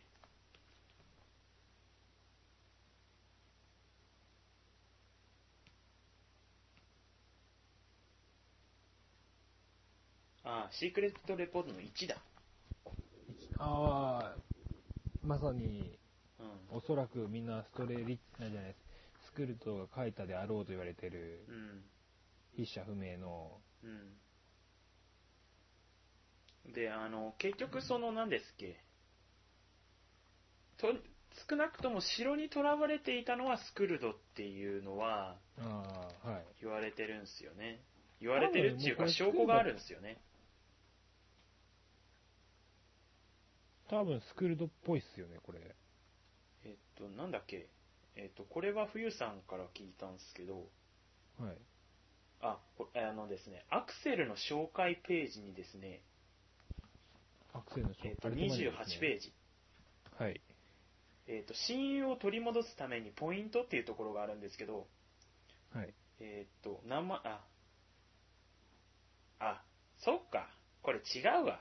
[10.44, 12.16] ああ、シークレットレポートの1だ。
[13.58, 14.36] ああ、
[15.24, 15.98] まさに、
[16.38, 16.76] うん。
[16.76, 18.78] おそらくみんなストレリッなんじゃないです。
[19.26, 21.84] スクルトが書いたであろうと言われてる、うん。
[22.54, 23.86] 筆者不明の、う
[26.68, 26.72] ん。
[26.72, 28.80] で、あの、結局その何ですっけ？
[30.78, 30.92] と、
[31.48, 36.44] 少なくとも城に囚われていたのはスクルドっていうのはああ、はい。
[36.62, 37.80] 言われてるんですよね。
[38.20, 40.18] 言われてるっていうか証拠があるんですよね。
[43.88, 45.60] 多分スクルドっぽいっすよね、これ。
[46.64, 47.68] えっと、なんだっけ？
[48.16, 50.68] えっと、これは冬さんから聞いたんですけど、
[51.38, 51.56] はい。
[52.40, 52.58] あ
[53.16, 56.02] のですね、アクセルの紹介ページにですね、
[57.52, 59.32] アクセルのえっと、あれと同じですね28ページ。
[60.18, 60.40] はい。
[61.28, 64.86] えっと、親友を取り戻すためにポイントっていうところがあるんですけど、
[65.74, 65.92] はい。
[66.20, 67.40] えーっと、名前、あ、
[69.40, 69.62] あ、
[69.98, 70.48] そっか。
[70.82, 71.58] これ違うわ。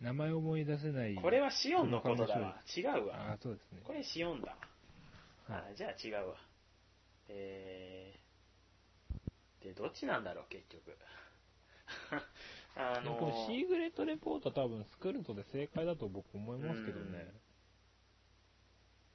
[0.00, 1.14] 名前思い出せない。
[1.14, 2.60] これはシオンのことだわ。
[2.76, 3.32] 違うあわ。
[3.32, 3.80] あ、そうですね。
[3.84, 4.56] これシオンだわ。
[5.48, 6.34] はいあ、じゃあ違うわ。
[7.28, 8.25] えー、
[9.66, 10.96] で、どっちなんだろう、結局。
[12.78, 17.32] あのこのシーグレットレポートは多分スクルトで正解だと僕思いますけどね。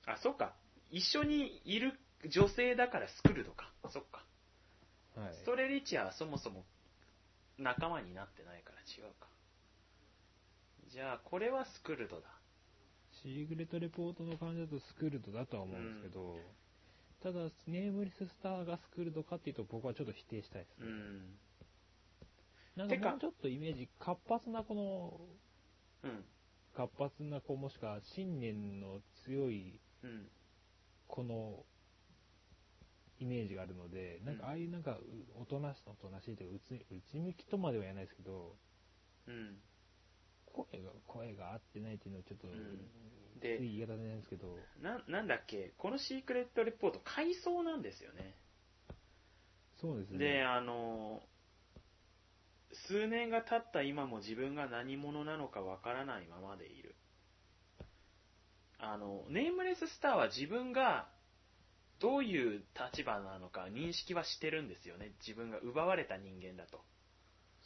[0.05, 0.55] あ、そっか。
[0.89, 3.71] 一緒にいる女性だからスクルドか。
[3.89, 4.25] そっか。
[5.15, 5.35] はい。
[5.35, 6.65] ストレリチアはそもそも
[7.57, 9.27] 仲間になってないから違うか。
[10.89, 12.27] じゃあ、これはスクルドだ。
[13.23, 16.35] シーグレットレポートの感じだとスクルドだとは思うんですけど、
[17.21, 20.87] ただ、ネームレススターがスクルドかっていうと僕はちょっと否定したいですね。
[20.87, 21.39] うん。
[22.75, 25.19] なんてかかもうちょっとイメージ、活発なこの、
[26.03, 26.25] うん。
[26.75, 30.27] 活発な子もしくは信念の強いうん。
[31.07, 31.65] この
[33.19, 35.03] イメージがあるので、なんかああいうなんかう
[35.39, 38.55] おとなしおとなしいというか内内向きとまでは言えないですけど、
[39.27, 39.61] うん。
[40.45, 42.47] 声が声が合ってないっていうのはちょっと、
[43.41, 48.35] で言い方なんですけど、な、なんだっけ、このシークレットレポート、回想なんですよね。
[49.81, 50.19] そうですね。
[50.19, 51.21] で、あの、
[52.87, 56.95] 数年が経った今も自分が何者なのかわからないままでいる。
[58.77, 61.09] あの、ネームレススターは自分が
[61.99, 65.11] どういう立場なのか認識はしてるんですよね。
[65.25, 66.81] 自分が奪われた人間だと。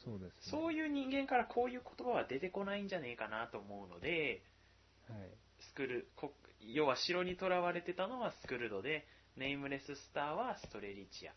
[0.03, 0.39] そうですね。
[0.51, 4.43] そういう人間からこういう言葉は出てこないんじゃねえかなと思うので、
[5.07, 5.44] はい。
[5.69, 9.05] スクル、こ要は城に囚われてたのはスクルドで、
[9.37, 11.35] ネームレススターはストレリチアっ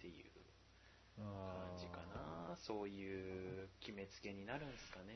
[0.00, 0.24] ていう
[1.18, 2.56] 感じかな。
[2.66, 5.14] そういう決めつけになるんですかね。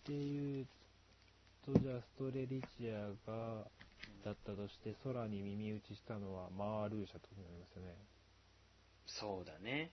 [0.00, 0.66] っていう
[1.66, 3.66] と、じゃあストレリチアが、
[4.24, 7.96] だったとして、空に耳打ちしたのはマールーシャとなりますよね。
[9.06, 9.90] そうだね。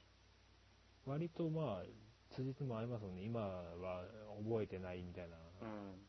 [1.06, 3.24] 割とまあ、辻褄合いますもんね。
[3.24, 4.04] 今は
[4.44, 6.09] 覚えてないみたいなうん。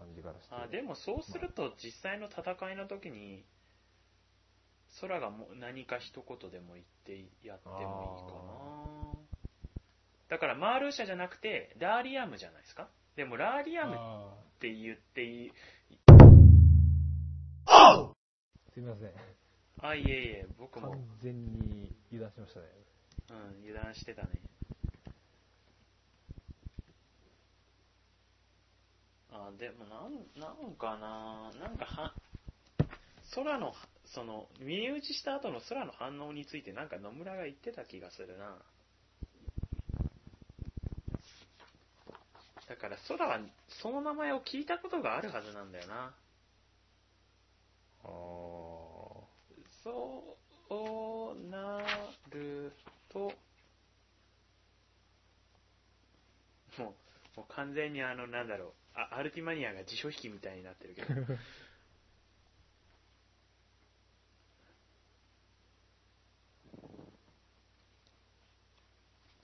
[0.00, 0.54] 感じからして。
[0.54, 3.44] あでもそうすると実際の戦いの時に、
[5.00, 7.12] 空がも何か一言でも言って
[7.46, 7.82] やってもい
[8.24, 8.32] いか
[9.14, 10.36] な。
[10.36, 12.88] だからマールーシャじゃなくて、ラーリアムじゃないですか？
[13.16, 18.12] でもラーリアムっあて言っていい、ー
[18.72, 19.10] すいません。
[19.82, 22.66] あ、いえいえ、僕も完、全に油断しましたね。
[23.30, 23.36] うん、
[23.68, 24.28] 油断してたね。
[29.54, 32.14] あ、でもなん、なんかな、なんかは、
[33.34, 33.74] 空の、
[34.06, 38.56] その、見打ちした後の空の反応についてなんか野村が言ってた気がするな。
[42.68, 46.14] だから空は、その名前を聞いたことがあるはずなんだよな。
[48.02, 48.08] あ
[49.82, 50.36] そ
[51.36, 51.82] うな
[52.30, 52.72] る
[53.12, 53.34] と、も
[56.78, 56.94] う、も
[57.38, 61.08] う完全にあの、なんだろう、あアルティマニアが辞書引きみたいになってるけど。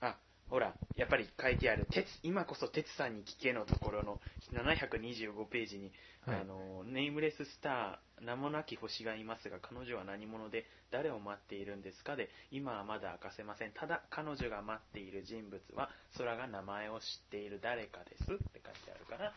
[0.01, 0.17] あ、
[0.49, 4.19] ほら、やっぱり書いてある、鉄、今こそ鉄さんに聞けのところの
[4.53, 5.91] 725ページに、
[6.25, 12.15] はいあの、ネームレススター、名もなき星がいますが、彼女は何者で、誰を待っているんですか？
[12.15, 13.71] で、今はまだ明かせません。
[13.73, 18.37] ただ、彼女が待っている人物は、空が名前を知っている誰かですって書い
[18.85, 19.33] てあるから、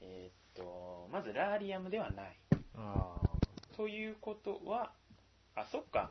[0.00, 2.36] えーっと、まず、ラーリアムではない。
[2.76, 3.20] あ
[3.76, 4.92] ということは、
[5.54, 6.10] あ、そっか。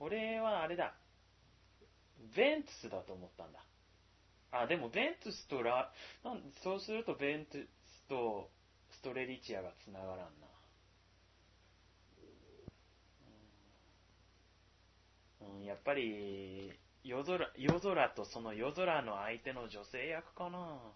[0.00, 0.94] 俺はあれだ。
[2.36, 3.64] ベントスだと思ったんだ。
[4.52, 5.92] あ、でもベントスとラ、
[6.24, 8.50] なんそうするとベントスと
[8.90, 10.24] ストレリチアが繋がらんな。
[15.40, 16.72] うん、うんやっぱり、
[17.04, 20.92] 夜空、夜空とその夜空の相手の女性役かな。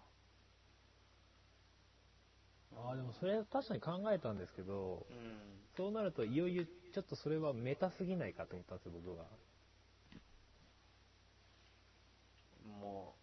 [2.75, 5.37] ああでもそれ確かに考えたんですけどうん。
[5.75, 6.63] そうなるといよいよ
[6.93, 9.25] ちょっとそれはメタすぎないかと思ったんですよ僕は
[12.87, 13.15] も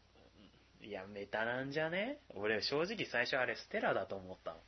[0.83, 2.19] う、いや、メタなんじゃね？
[2.35, 4.59] 俺正直最初あれステラだと思ったの。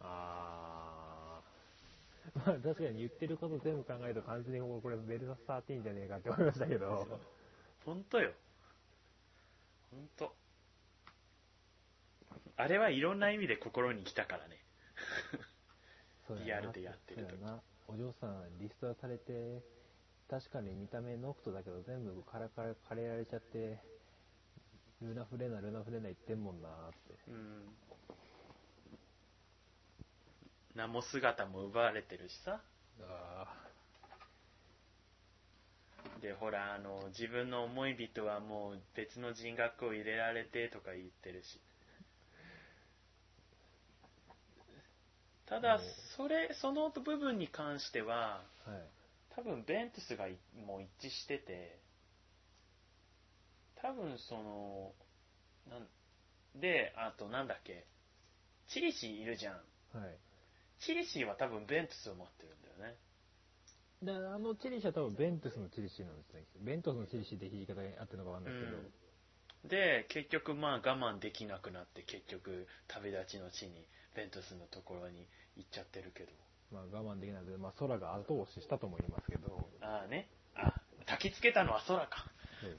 [0.00, 1.42] ああ
[2.46, 7.20] まあ確かに言ってること全部考えると完全にこれベルサス13じゃねえかって思いましたけど
[7.84, 8.32] ほんとよ。
[9.90, 10.34] ほんと。
[12.56, 14.58] あれはいろんな意味で心に来たからね。
[16.44, 19.60] リアルでやってる時そうやなお嬢さんリストラされて
[20.30, 23.78] 確かに見た目ノクトだけど全部カラカラ枯れられちゃって
[25.08, 27.68] ルナフレナルナフレナ言ってんもんなーってうん。
[30.74, 32.60] 名も姿も奪われてるしさ。
[33.00, 33.46] あ
[36.20, 41.60] で、ほら、あの、自分の思い人はもう別の人格を入れられてとか言ってるし。
[45.46, 45.80] ただうん、
[46.16, 48.80] それ、その部分に関しては、あはい
[49.34, 50.36] 多分ベントスがい
[50.66, 51.78] もう一致してて、
[53.82, 54.92] 多分その、
[55.68, 57.84] なんで、あとなんだっけ、
[58.68, 59.54] チリシーいるじゃん。
[59.98, 60.16] はい
[60.82, 62.98] チリシーは多分ベントスを持ってるんだよね。
[64.02, 68.92] であのチリシは多分ベントスのチリシなんですねベントスのチリシって言い方があってるのかわかんないですけど、うん
[69.62, 76.32] で、結局まあ我慢できなくなって結局旅立ちの地にベントスのところに行っちゃってるけど。
[76.72, 80.26] まあ我慢できないので、まあ、空が後押ししたとも言いますけど、ああね。
[80.56, 80.74] あ、
[81.06, 82.26] 焚きつけたのは空か。
[82.60, 82.70] そう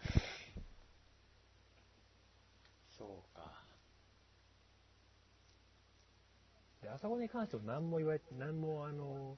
[3.36, 3.52] か。
[6.82, 9.38] であそこに関しても何も言われて、何もあの、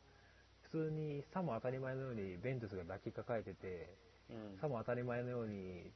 [0.63, 3.95] 普通にさも当たり前のようにヴェントゥスが抱きかかえてて、
[4.29, 5.91] うんさも当たり前のように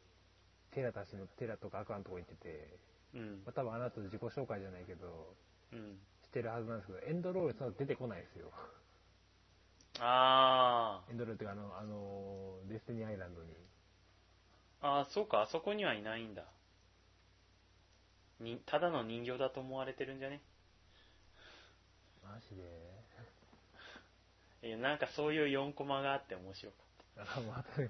[0.71, 2.77] テラたちのテラとかアクアのとこ行ってて、
[3.15, 5.33] うんまあ、多分あのあと自己紹介じゃないけど、
[5.73, 5.97] うん。
[6.23, 8.51] してるはずなんですけど、エンドロールその出てこないですよ。
[9.99, 13.49] あエンドロールっていうか、あの、あの、デスティニーアイランドに。
[14.81, 14.87] あ。
[14.87, 16.43] ああ、そうか、あそこにはいないんだ。
[18.39, 20.41] に、ただの人形だと思われてるんじゃね？
[22.23, 22.63] マジで？
[24.67, 26.79] いや、なんかそういう4コマがあって面白かっ
[27.17, 27.81] あ、また、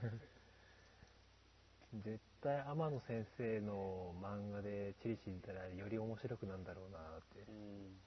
[1.94, 7.52] 絶対天野先生の漫画でチリシ見たらより面白くなんだろうなってた。。
[7.52, 8.00] うん。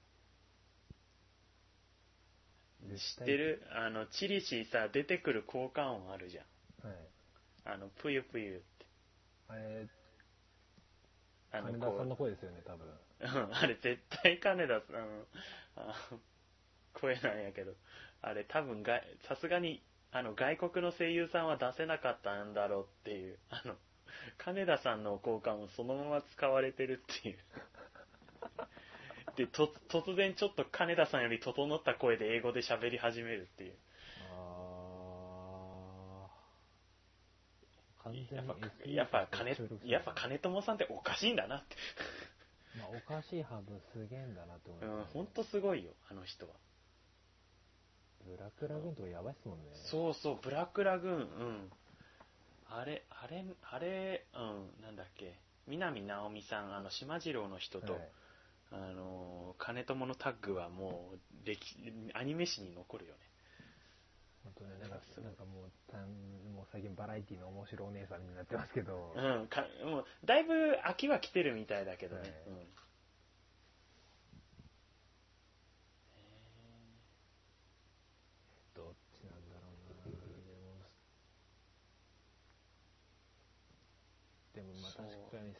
[2.97, 3.63] 知ってる？
[3.71, 6.43] あの、チリシーさ、出てくる効果音あるじゃ
[6.85, 6.87] ん。
[6.87, 6.97] はい。
[7.65, 8.85] あの、ぷゆぷゆって。
[9.47, 9.87] あれ、
[11.53, 12.87] あの、金田さんこの声ですよね、多分。
[12.87, 15.25] う、うんあれ絶対金田さん、
[15.77, 15.95] あ
[16.93, 17.73] 声なんやけど、
[18.21, 23.75] あれ多分が、さすがに、あの、外国の声優さんは出せなかったんだろうっていう、あの、
[24.37, 27.37] 金田さんの効果音そのまま使われてるっていう。
[29.37, 33.73] で、と、突然ちょっと金田さんより整った声で英語で喋り始めるっていう。
[34.31, 34.73] あー。
[38.03, 41.75] 完全にやっぱ、SE やっぱ金やっぱ金友さんっておかしいんだなって。
[42.77, 46.53] まあ、おかしい半分すげえんだなって思いうん、ます、ほんとすごいよ、あの人は。
[48.25, 49.65] ブラックラグーンとかやばいっすもんね。
[49.91, 51.71] そうそう、ブラックラグーン、うん。
[52.69, 55.35] あれ、あれ、あれ、うん、なんだっけ。
[55.67, 58.01] 南直美さん、あの、島次郎の人と、はい
[58.73, 61.59] あの、金友のタッグはもう、歴、
[62.15, 63.19] アニメ史に残るよね。
[64.51, 66.09] そうね、なんか、なんかもう、たん
[66.53, 70.53] もう最近バラエティの面白いお姉さんになってますけど、うん、かもうだいぶ
[70.85, 72.21] 飽きは来てるみたいだけどね。
[72.21, 72.67] はいうん。
[78.75, 80.11] どっちなんだろうな。
[84.53, 85.05] でも、でもまあそう。
[85.31, 85.55] 確かに、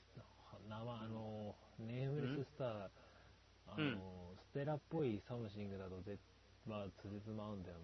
[0.67, 2.89] 生、あの、ネームレススター、
[3.67, 4.01] あの、うん。
[4.51, 6.17] ステラっぽい something だとぜ、
[6.67, 7.79] まあ、辻褄合うんだよ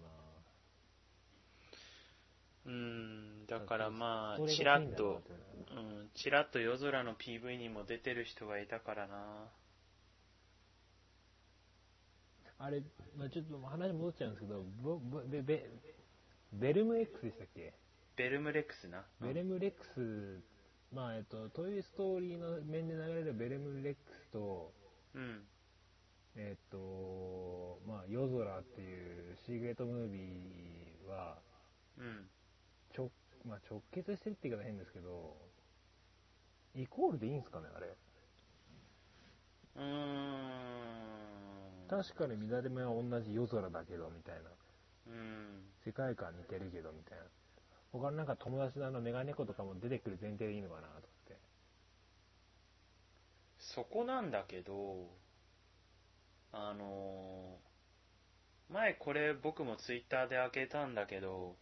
[2.66, 3.58] うん、な。
[3.58, 5.32] だからまあ、ちらっと、て
[5.74, 9.48] うん、ちらっと夜空の PV にも出てる人がいたからな。
[12.58, 12.82] あれ、
[13.16, 14.64] まあ、ちょっと話戻っちゃうんですけど、
[15.30, 15.70] ベベ
[16.52, 17.72] ベルム X でしたっけ、
[18.16, 19.04] ベルムレックスな。
[19.20, 20.42] ベルムレックス、
[20.92, 24.72] まあ、えっと、トイ・ストーリーの面で流れるベルムレックスと、
[25.14, 25.46] うん。
[26.36, 31.38] えっと、まあ、夜空っていうシークレットムービーは、
[31.98, 32.28] うん。
[33.44, 35.36] 直、まあ、直結してるって言い方変ですけど、
[36.74, 37.96] イコールでいいんですかね、あれ？
[39.76, 39.86] うーん。
[41.88, 44.50] 確かに乱れ目は同じ夜空だけど、みたいな。
[45.08, 45.72] うん。
[45.84, 47.24] 世界観似てるけど、みたいな。
[47.92, 51.36] 他のなんか友達のあのメガネコとかも出てくる前提でいいのかな、と思って。
[53.58, 55.10] そこなんだけど、
[56.52, 57.70] あのー
[58.72, 61.56] 前これ僕もツイッターで開けたんだけど、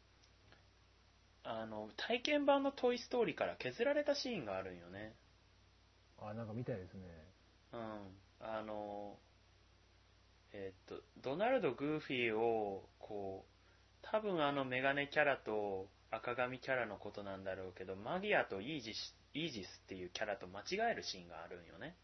[1.50, 5.14] あの、体験版のトイストーリーから削られたシーンがあるんよね。
[6.20, 7.00] あ、なんか見たいですね。
[7.72, 7.78] うん。
[8.40, 9.28] あのー
[10.52, 13.52] えーっと、ドナルド・グーフィーを、こう、
[14.02, 21.96] 多分あのメガネキャラと赤髪キャラのことなんだろうけど、マギアとイージス、イージスっていうキャラと間違えるシーンがあるんよね。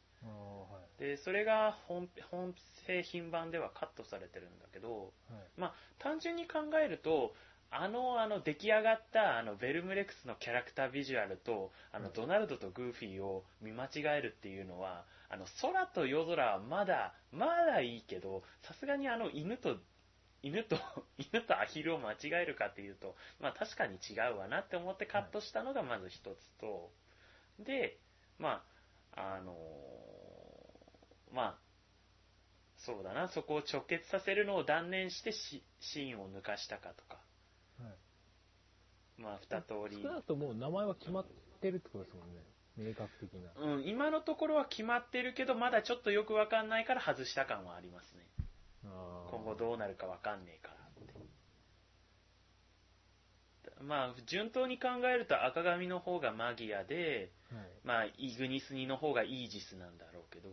[0.99, 2.55] で、それが本本
[2.87, 5.13] 製品版ではカットされてるんだけど、
[5.59, 5.73] はい。
[5.99, 7.35] 単純に考えると、
[7.77, 19.77] あの、あの、出来上がった、あの、ベルムレックスのキャラクタービジュアルと、あの、はいドナルドとグーフィーを見間違えるっていうのは、あの、空と夜空はまだ、まだいいけど、さすがにあの、犬と、
[20.43, 20.77] 犬と、
[21.18, 26.93] 犬とアヒルを間違えるかっていうと、まあ確かに違うわなって思ってカットしたのがまず一つと、
[27.59, 27.99] で、
[28.39, 28.64] ま
[29.12, 31.59] あ、あのーまあ、
[32.77, 37.24] そうだな、そこを直結させるのを断念してシシーンを抜かしたかとか、はい。
[39.19, 40.09] まあ二通り少。
[40.09, 41.27] なくとも名前は決まっ
[41.61, 42.43] てるってことですもんね。
[42.77, 43.53] 明確的な。
[43.57, 48.27] うん、今のところは決まってるけど、まだちょっとよくわかんないから外した感はありますね。
[48.85, 51.15] あー今後どうなるかわかんねえからって。
[53.83, 57.65] まあ、順当に考えると赤髪の方がマギアで、はい。
[57.85, 60.49] まあ、イグニスニの方がイージスなんだろうけど、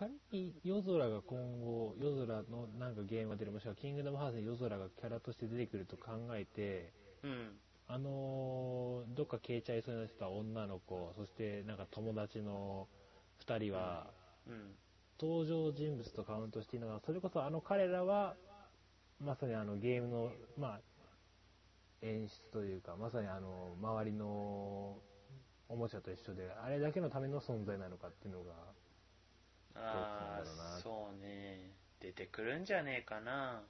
[0.00, 7.48] 仮に夜空が今後、夜空のなんかゲームが出る、もしくはキングダムハーツに夜空がキャラとして出てくると考えて、うん、
[7.86, 12.88] あのーどっか消えちゃいそうになってた女の子、そしてなんか友達の
[13.40, 14.06] 二人は、
[14.48, 14.72] うん、
[15.20, 18.36] 登場人物とカウントしていいのが、それこそあの彼らは、
[19.22, 20.80] まさにあのゲームの、まあ、
[22.00, 24.96] 演出というか、まさにあの、周りの
[25.68, 28.54] おもちゃと一緒で、あれだけのための存在なのかっていうのが、
[29.74, 31.76] ああ、そうね。
[32.00, 33.62] 出てくるんじゃねえかな。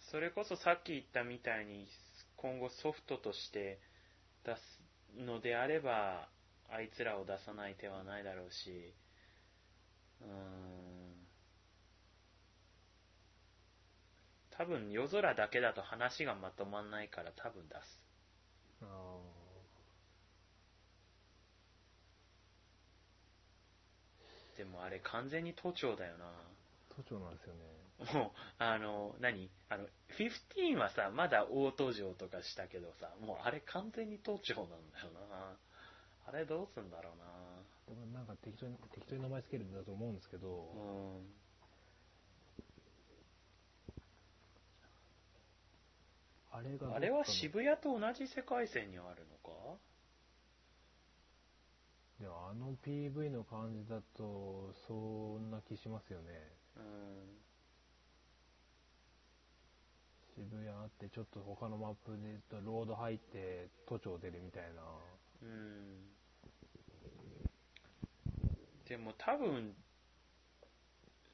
[0.00, 1.88] それこそさっき言ったみたいに、
[2.36, 3.80] 今後ソフトとして
[4.44, 4.82] 出す
[5.16, 6.28] のであれば、
[6.68, 8.94] あいつらを出さない手はないだろうし、
[10.20, 11.26] うーん。
[14.50, 18.02] 多分夜空だけだと話がまとまんないから多分出す。
[18.80, 18.86] あ
[24.56, 26.24] でもあれ完全に都庁だよな。
[26.24, 26.28] ー
[26.96, 27.60] 都庁なんですよね。
[28.12, 29.50] もう、あの、何？
[29.68, 29.84] あの、
[30.18, 35.56] 15はさ、まだ大都城とかしたけどさ、もうあれ完全に都庁なんだよな。
[36.28, 37.24] あれどうすんだろうな。
[37.88, 41.26] でもなんか適当に、適当に名前つけるんだと思うんですけど、うん。
[46.52, 49.35] あれがあれは渋谷と同じ世界線にあるの？
[49.35, 49.35] か
[52.20, 56.28] でもあの PV の感じだと、そんな気しますよね。
[56.76, 57.46] うん。
[60.34, 64.82] 渋谷あって、ちょっと他のマップでロード入って、都庁出るみたいな。
[65.42, 66.16] うん。
[68.88, 69.74] でも多分、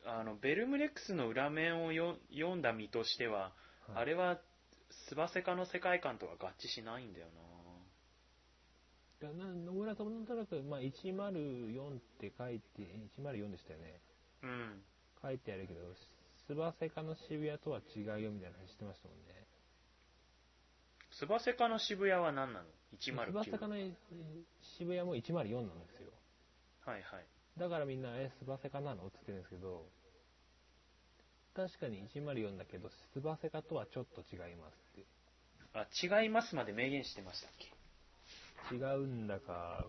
[0.05, 3.53] あの、ベルムレックスの裏面をよ読んだ身としては、はい
[3.95, 4.39] あれは、
[5.09, 7.31] スバセカの世界観とは合致しないんだよい
[9.27, 12.83] やな野村さんもなんとなく、まあ、104って書いて、
[13.19, 14.01] 104でしたよね。
[14.43, 14.49] な。
[14.49, 14.83] うん。
[15.23, 15.81] 書いてあるけど、
[16.47, 19.47] スバセカの渋谷とは違うよみたいな話してましたもんね。
[21.13, 22.69] スバセカの渋谷は何なの
[22.99, 23.27] ?109。
[23.27, 23.77] スバセカの
[24.79, 26.11] 渋谷も104なんですよ。
[26.85, 27.27] はいはい。
[27.59, 29.07] だからみんな、え、スバセカなの？
[29.07, 29.87] って言ってるんですけど、
[31.55, 35.07] 確かに104だけど、スバセカとはちょっと違いますって。
[35.75, 35.87] あ、
[36.23, 37.72] 違いますまで明言してましたっけ？
[38.71, 39.85] 違うんだか、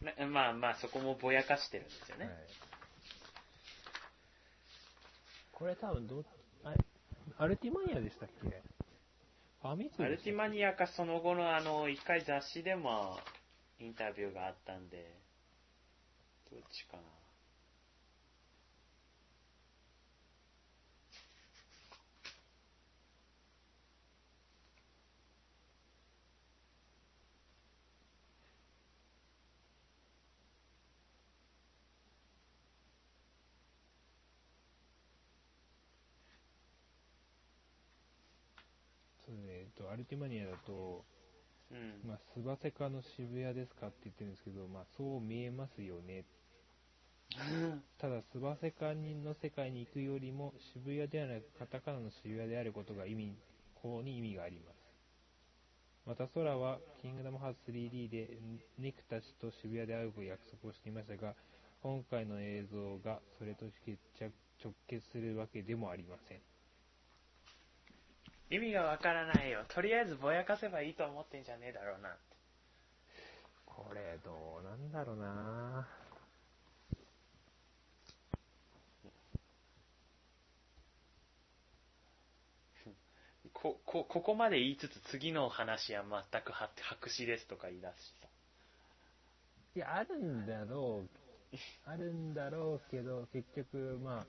[0.00, 2.26] なまあまあ、そこもぼやかしてるんですよね。
[2.26, 2.34] はい。
[5.52, 6.24] これ多分ど、
[6.64, 6.76] あれ、
[7.36, 8.62] アルティマニアでしたっけ？
[9.60, 13.18] ファミ通アルティマニアかその後のあの、一回雑誌でも
[13.80, 15.14] インタビューがあったんで、
[16.50, 17.02] どっちかな。
[39.26, 41.04] そうね、えっと、アルティマニアだと、
[41.70, 42.08] うん。
[42.08, 46.24] まあ、スバセカの渋谷ですかって言ってるんですけど、まあ、そう見えますよね。
[47.98, 53.36] ただ、スバセカの世界に行くよりも、渋谷ではなく、カタカナの渋谷であることが意味、
[53.74, 54.76] こうに意味があります。
[56.06, 58.38] また、空は、キングダムハーツ 3D で、
[58.78, 61.34] ネクたちと渋谷で会う約束をしていましたが、
[61.82, 66.40] 今回の映像がそれと直結するわけでもありません。
[68.50, 69.64] 意味がわからないよ。
[69.68, 72.16] とりあえずぼやかせばいいと思ってんじゃねえだろうな。
[73.66, 75.86] これ、どうなんだろうな
[83.52, 88.28] こ、こ、ここまで言いつつ次の話は全くは白紙ですとか言い出すしさ。
[89.76, 91.08] いや、あるんだろう、
[91.84, 94.26] あるんだろうけど、結局、まあ、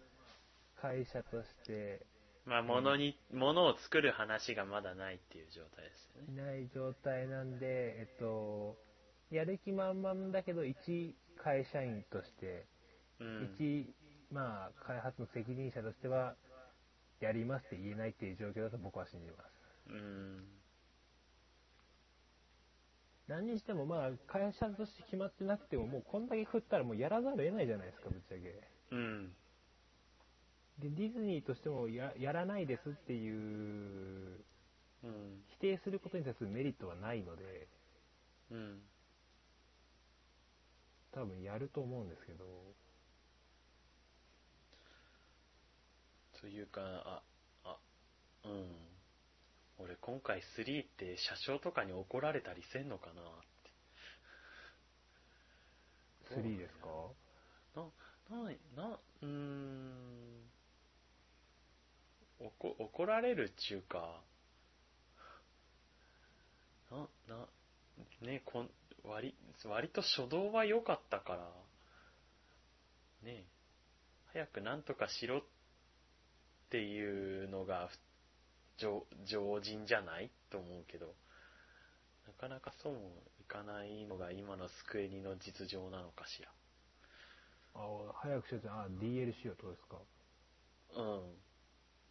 [0.82, 2.06] 会社として
[2.50, 6.34] まあ、物に、物を作る話がまだないっていう状態ですよね。
[6.34, 8.76] いない状態なんで、えっと、
[9.30, 12.66] やる気満々だけど、一会社員として、
[13.20, 13.56] うん。
[13.60, 13.94] 一、
[14.32, 16.36] まあ、開発の責任者としては、
[17.20, 19.92] やりますって言えないっていう状況だと僕は信じます。
[19.92, 20.44] うん。
[23.28, 28.60] 何にしても、まあ、会社として決まってなくても、もうこんだけ食ったらもうやらざるを得ないじゃないですか、ぶっちゃけ。
[28.92, 29.36] うん。
[30.80, 34.46] で、ディズニーとしてもややらないですっていう、
[35.04, 35.44] うん。
[35.50, 37.68] 否定することに対するメリットはないので、
[38.52, 38.82] うん。
[41.12, 42.46] 多分やると思うんですけど、
[46.40, 47.22] というか、あ、
[47.66, 47.78] あ、
[48.46, 48.76] うん。
[49.80, 53.26] 俺今回3って車掌とかに怒られたりせんのかなっ
[53.64, 53.72] て。
[56.36, 56.88] 3ですか？
[57.76, 57.84] な、
[58.30, 58.44] な、
[58.76, 60.19] な、うーん。
[62.40, 64.22] 怒、怒られるっちゅうか、
[66.92, 67.48] な、な、
[68.22, 68.70] ね、こん、
[69.04, 69.36] 割、
[69.66, 71.52] 割と初動は良かったから、
[73.24, 73.46] ね、
[74.34, 75.42] 早くなんとかしろっ
[76.70, 77.90] ていうのが、
[78.78, 81.14] 常、常人じゃないと思うけど、
[82.28, 86.50] なかなかそうもいかないのが今のスクエニの実情なのかしら。
[87.76, 89.98] あ早くしようって、あ、DLC はどうですか？
[90.96, 91.49] うん。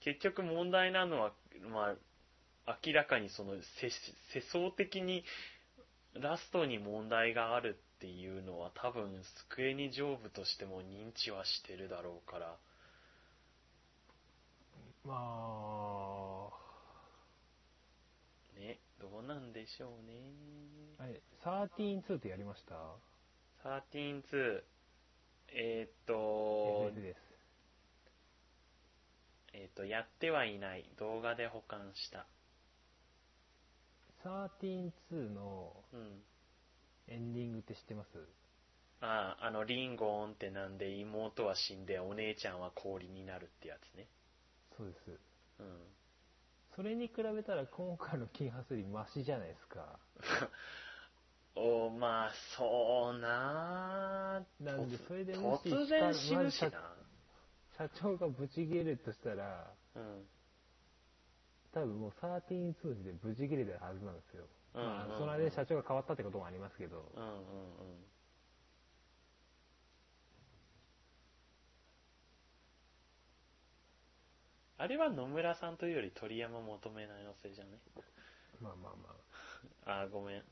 [0.00, 1.32] 結局問題なのは、
[1.72, 1.94] ま
[2.66, 3.90] あ、明らかにその、せ
[4.34, 5.24] 世相的に
[6.14, 12.56] ラストに問題があるっていうのは多分、机に上部としても認知はしてるだろうから、
[15.04, 16.50] まあ、
[18.58, 20.14] ね、どうなんでしょうね。
[20.98, 22.74] あれ、13-2ってやりました
[23.64, 24.62] ？13-2、
[25.50, 27.27] えーっと ?FF、です。
[29.52, 30.84] えーっと、やってはいない。
[30.98, 32.26] 動画で保管した。
[34.24, 36.22] 13-2のうん。
[37.08, 38.08] エンディングって知ってます？
[39.00, 44.06] ああ、あの、リンゴーンってなんで妹は死んでお姉ちゃんは氷になるってやつね。
[44.76, 45.20] そうです。
[45.60, 45.80] うん。
[46.76, 49.98] それに比べたら今回の金髪よりマシじゃないですか。
[51.56, 56.97] おまあ、そうななんで、それで突もし突然死ぬしな。
[57.78, 60.02] 社長がブチ切れるとしたら、うん。
[61.72, 64.44] 多分もう13-2でブチ切れてるはずなんですよ。
[64.74, 67.38] うんうんうんまあ、その間に社長が変わったってこともありますけど、うんうんうん。
[74.78, 77.70] あれは野村さんというより鳥山求めないのせいじゃね
[78.60, 79.14] まあまあま
[79.86, 80.02] あ。
[80.02, 80.42] あー、ごめん。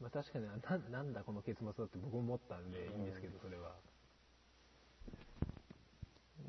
[0.00, 3.74] まあ確かにな、なんだこの結末だって僕も思ったんでいいんですけど、それは。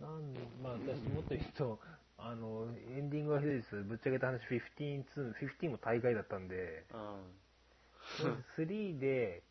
[0.02, 1.80] なんまあ私もっと言うと、
[2.18, 3.76] あの、エンディングはひどいです。
[3.84, 8.64] ぶっちゃけた話、15、2、15も大会だったんで、うん。
[8.66, 9.44] 3で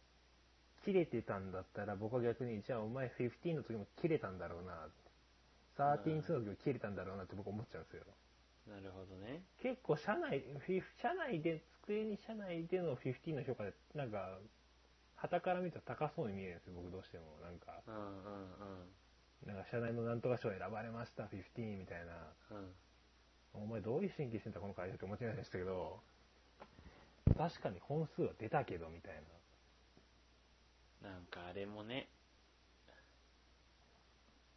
[0.84, 4.88] 切れてたんだったら、僕は逆に、じゃあお前15の時も切れたんだろうな、
[5.78, 8.02] 13、2の時も切れたんだろうなって僕思っちゃうんですよ。
[8.66, 9.42] なるほどね。
[9.62, 14.38] 結構社内、フィフ社内で、机に社内での15の評価で、なんか、
[15.16, 17.38] 旗から見たら高そうに見えるんですよ、僕どうしても。
[17.42, 18.04] なんか、うんうんう
[18.82, 19.05] ん。
[19.46, 22.12] なんか社内のなんとか賞選ばれました、15みたいな。
[22.50, 23.62] うん。
[23.62, 26.00] お前どういう神経してんだこの会社って思っちゃいましたけど、
[27.38, 29.14] 確かに本数は出たけど、みたい
[31.02, 31.10] な。
[31.10, 32.08] なんかあれもね、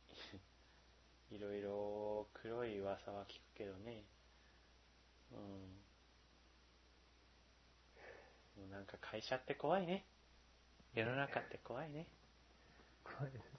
[1.31, 4.03] いろいろ黒い噂は聞くけどね。
[5.31, 5.37] うん。
[8.57, 10.05] もうなんか会社って怖いね。
[10.95, 12.07] 世の中って怖いね。
[13.03, 13.58] 怖いですね。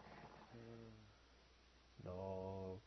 [2.05, 2.81] だこ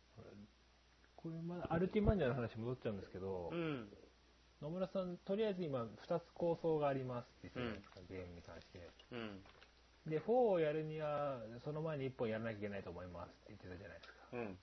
[1.26, 3.88] れまだアルティマニアの話戻っちゃうんですけど、うん。
[4.62, 8.90] 野村さん、とりあえず今2つ構想がありますって言ってたですか、ゲームに関して。
[9.12, 9.44] うん。
[10.10, 14.16] で、4をやるには、その前に1本やらなきゃいけないと思いますって言ってたじゃないですか。
[14.34, 14.58] うん。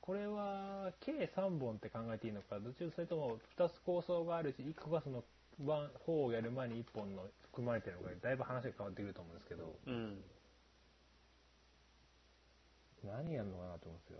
[0.00, 5.24] これは、計3本って考えていいのか、どっちかそれとも2つ構想があるし、1個がその
[5.60, 10.24] 1 4をやる前に1本の含まれてるのかで、だいぶ話が変わってくると思うんですけど、うん。
[13.04, 14.18] 何やるのかなと思うんですよ。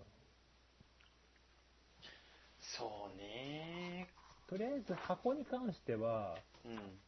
[2.61, 4.09] そうね。
[4.49, 6.99] とりあえず箱に関しては、うん。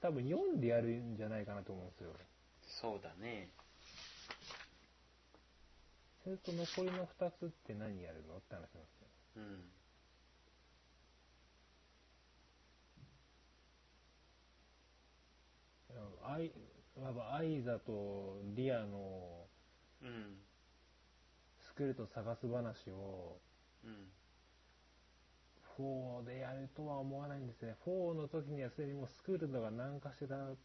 [0.00, 2.12] 多分4でやるんじゃないかなと思うんですよ。
[2.80, 3.50] そうだね。
[6.24, 8.36] それと残りの2つって何やるの？
[8.36, 9.08] って話なんですよ。
[9.36, 9.72] うん。
[16.24, 16.52] アイ、
[17.00, 19.46] まあアイザとリアの
[20.02, 20.47] うん。
[21.78, 23.38] スクールと探す話を
[23.84, 24.10] うん。
[25.78, 27.76] 4でやるとは思わないんですね。
[27.86, 30.56] 4の時にはすでにもうスクールのが何かしら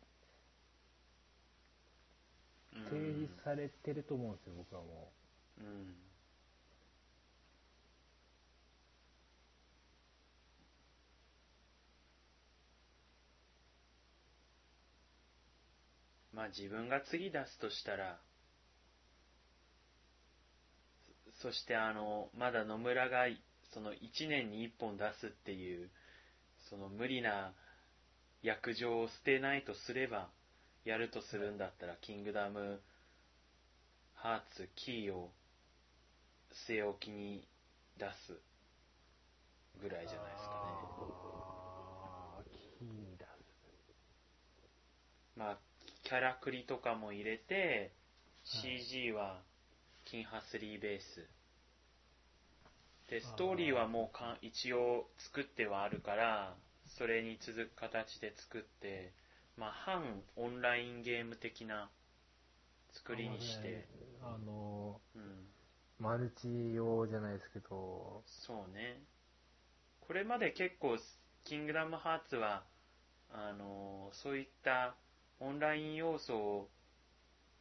[2.89, 5.11] 提示されてると思うんですよ、僕はも
[5.59, 5.95] うん。
[16.33, 18.19] まあ自分が次出すとしたら、
[21.43, 23.25] そそしてあの、まだ野村が
[23.73, 25.89] その1年に1本出すっていう、
[26.69, 27.53] その無理な
[28.41, 30.29] 約定を捨てないとすれば、
[30.85, 32.81] やるとするんだったら、キングダム
[34.15, 35.31] ハーツ、キーを
[36.65, 37.45] 据え置きに
[37.99, 38.39] 出す
[39.81, 40.05] ぐらう。
[40.05, 43.27] いじゃないですかあーキー出す。
[43.27, 43.83] ね。
[45.35, 45.57] まあ、
[46.03, 47.93] キャラクリとかも入れて、
[48.45, 49.41] はい CG は
[50.05, 51.29] 金ハ3ベース。
[53.07, 59.13] で、ストーリーはもうか一応作ってはあるから、それに続く形で作って、
[59.57, 61.89] まあ、反オンラインゲーム的な
[62.93, 63.87] 作りにして、
[64.21, 65.47] あの、うん。
[65.99, 69.01] マルチ用じゃないですけど、そうね。
[70.01, 70.97] これまで結構、
[71.45, 72.63] キングダムハーツは、
[73.31, 74.95] あのーそういった
[75.39, 76.69] オンライン要素を、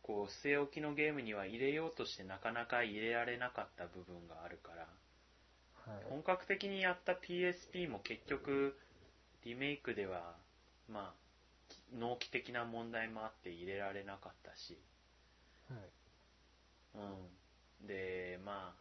[0.02, 4.88] こう、据え置きのゲームには入れようとしてなかなか入れられなかった部分があるから、
[5.74, 6.04] はい。
[6.08, 8.76] 本格的にやった PSP も結局、
[9.44, 10.36] リメイクでは、
[10.88, 11.22] まあ、
[11.92, 14.78] 納期的な問題もあって入れられなかったし、
[15.68, 15.92] はい。
[16.94, 16.98] う
[17.84, 17.86] ん。
[17.86, 18.74] で、ま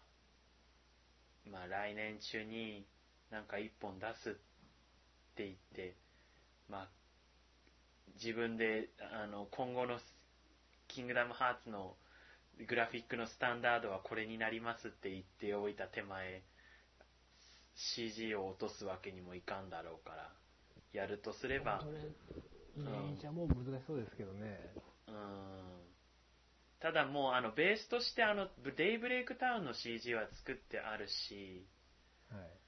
[1.46, 2.86] あ、まあ来年中に
[3.30, 4.34] なんか一本出すっ
[5.36, 5.96] て言って、
[6.70, 6.90] まあ、
[8.16, 10.00] 自分で、あの、今後の
[10.94, 11.96] キングダムハーツの
[12.68, 16.44] グラフィックのスタンダードはこれになりますって言っておいた手前、
[17.96, 20.30] CG を落とすわけにもいかんだろうから、
[20.94, 22.00] やるとすれば、それ、
[22.84, 24.60] 演者も難しそうですけどね。
[25.08, 25.16] うん
[26.80, 31.68] ただもうあのベースとしてあのデイブレイクタウンの CG は作ってあるし、
[32.32, 32.62] はい。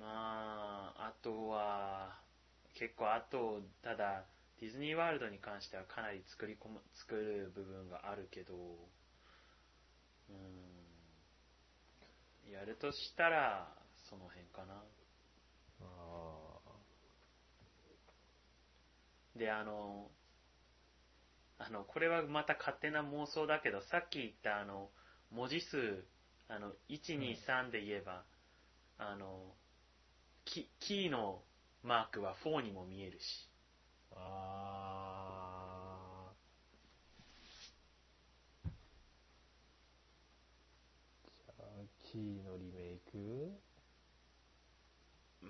[0.00, 2.18] まあ、あとは、
[2.74, 4.24] 結構あと、ただ、
[4.60, 8.54] ディズニーワールドに関してはかなり作り込む、作る部分があるけど、
[10.30, 10.32] う
[12.48, 13.68] ん、やるとしたら、
[14.08, 14.82] その辺かな。
[15.80, 16.44] あ
[19.36, 20.10] で、あの、
[21.58, 24.90] あの、これはまた勝手な妄想だけど、さっき言ったあの、
[25.30, 26.04] 文字数、
[26.48, 28.24] あの、1、2、3で言えば、
[28.98, 29.54] あの、
[30.44, 31.42] キキーの
[31.82, 33.48] マークは4にも見えるし、
[34.16, 36.32] あ。
[41.58, 41.62] あ
[42.16, 43.52] のリメイク？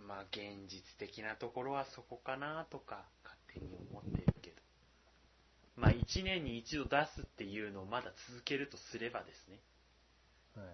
[0.06, 4.56] まあ現実的なところはそこかなとか勝手に思ってるけど。
[5.76, 9.60] まあ1年に一度出すっていうのをまだ続けるとすればですね。
[10.54, 10.66] はい。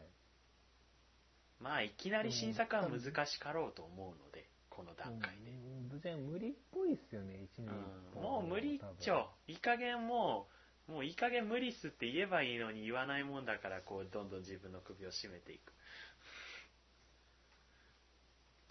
[1.61, 4.50] まあいきなり新作は難しかろうと思うので、
[4.81, 5.51] この段階で。
[5.53, 7.69] うん全然無理っぽいっすよね、1年
[8.17, 9.29] うんもう無理っちょ。
[9.47, 10.47] いい加減も
[10.89, 15.73] う、もういい加減無理っすって言えばいいのに言わないもんだから、こう、どんどん自分の首を絞めていく。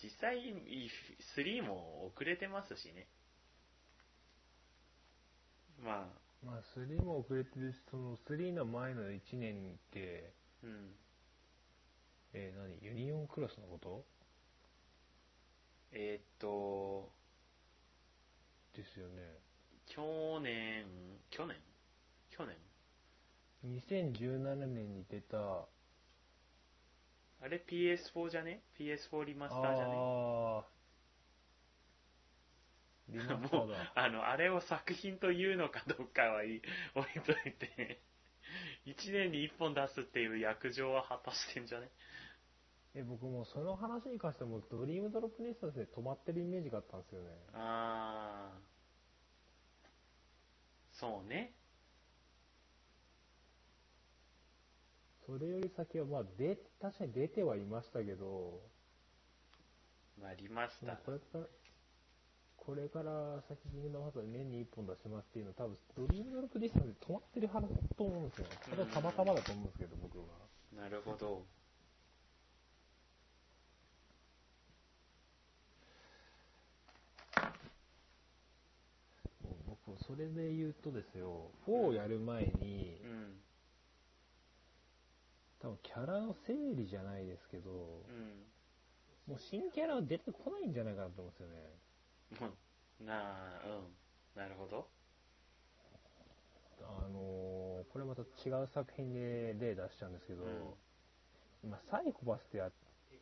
[0.01, 3.07] 実際、3も遅れてますしね。
[5.83, 6.09] ま
[6.43, 10.33] あ、まあ、3も遅れてるし、その3の前の1年って、
[10.63, 10.95] うん。
[12.33, 12.77] えー何？
[12.81, 14.05] ユニオンクロスのこと？
[15.91, 17.11] えーっと、
[18.75, 19.39] ですよね。
[19.87, 20.85] 去年、
[21.31, 21.55] 去年？
[22.29, 22.55] 去年
[23.65, 25.37] ？2017年に出た、
[27.41, 29.93] あれ？PS4 じゃね ?PS4 リマスターじゃね？
[29.95, 36.61] あー、リマスタ もうあの、あれを作品というのかどうかはいい
[36.95, 38.01] 置いといて、
[38.85, 41.89] 一年に一本出すっていう約定は果たしてんじゃね？
[42.95, 47.27] え、僕もうその話に関してはもうドリームドロップネスタスで止まってるイメージがあったんですよね。
[47.53, 48.59] あー。
[50.91, 51.53] そうね。
[55.25, 58.59] それより先は、まあ、で、確かに出てはいましたけど、
[60.19, 60.97] まあ、リマスター。
[61.05, 61.45] これから、
[62.57, 68.45] これから先キングダムハーツは年に1本出しますっていうのは多分、ドリームドロップネスタスで止まってる話だと思うんですよ。
[68.69, 70.25] それはたまたまだと思うんですけど、僕は。
[70.75, 71.45] なるほど。
[79.41, 83.41] もう僕、それで言うとですよ、4をやる前にう、ん。
[85.61, 88.45] 多分キャラの整理じゃないですけど、うん。
[89.27, 91.79] もう新キャラは出てこないんじゃないかなと思うんですよね。
[92.39, 92.47] も
[93.01, 93.67] うなあ、
[94.35, 94.39] うん。
[94.39, 94.87] なるほど。
[96.81, 100.73] あのーこれまた違う作品で例出しちゃうんですけど、うん
[101.63, 102.71] 今、サイコパスってや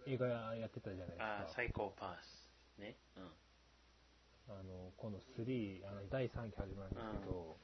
[0.05, 1.39] 映画やってたじゃないですか。
[1.41, 2.51] あー、サイコパス。
[2.79, 2.95] ね。
[3.17, 3.23] うん。
[4.49, 7.57] あの、今度3、あの、第3期始まるんですけど、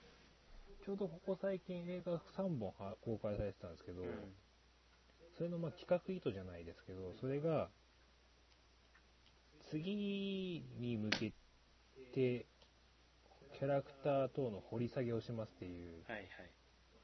[0.86, 4.08] ちょうどここ最近映画3本は公開されてたんですけど、うん。
[5.38, 7.70] それのまあ企画意図じゃないですけど、それが、
[9.72, 11.34] 次に向け
[12.14, 12.46] て、
[13.58, 16.28] キャラクター等の掘り下げをしますっていう、はいはい。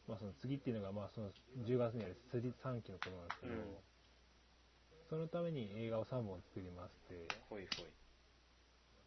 [0.08, 1.30] まあその次っていうのが、まあその
[1.66, 3.60] 10月にある3期のことなんですけど、うん
[5.10, 7.99] そのために映画を3本作りますって、ほいほい。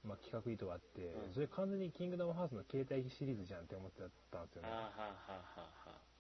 [0.05, 4.69] まあ、企画意図があって、うんそれ完全にキングダムハーツの携帯機シリーズじゃんって思ってたんですよね。
[4.71, 6.13] あーはあはあはあはあ。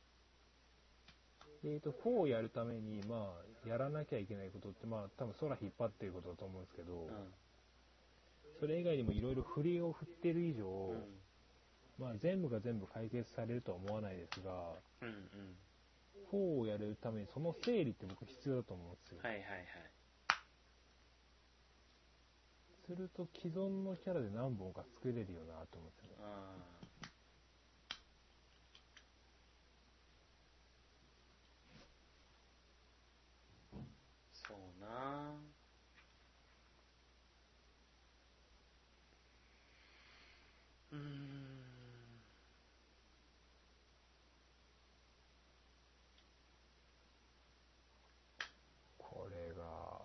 [1.62, 3.34] でえっと、4をやるために、ま
[3.66, 7.10] あ、やらなきゃいけないことって、まあ、多分空引っ張ってることだと思うんですけど、うん。
[8.58, 11.20] それ以外にもいろいろ振りを振ってる以上、うん。
[11.98, 15.56] まあ、全部が全部解決されるとは思わないですが、うんうん。
[16.32, 19.18] 4をやるためにその整理って僕必要だと思うんですよ。
[19.22, 19.91] はいはいはい。
[22.94, 26.12] すると既存のキャラで何本か作れるよなと思ってね。
[34.32, 35.32] そうな
[40.92, 41.00] うん。
[48.98, 50.02] これが、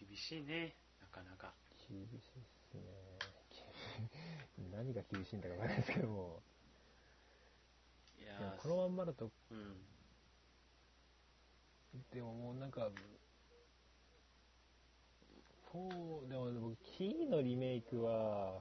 [0.00, 1.54] 厳しいね、なかなか。
[1.88, 2.82] 厳しいっすね。
[4.70, 6.42] 何が厳しいんだかわからないですけども、
[8.20, 9.76] いやこのまんまだと、うん。
[12.12, 12.90] でももうなんか、
[15.72, 18.60] 4、でも僕、キーのリメイクは、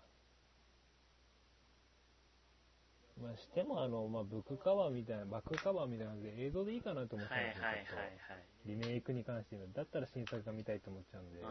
[3.21, 7.97] まあしてもあの、まあブックカバーみたいな、バックカバーみたいなので映像でいいかなと思ったんですよ、はいはいはいちょっ。
[7.97, 11.47] とリメイクに関してだったら新作が見たいと思っちゃうんで、うん。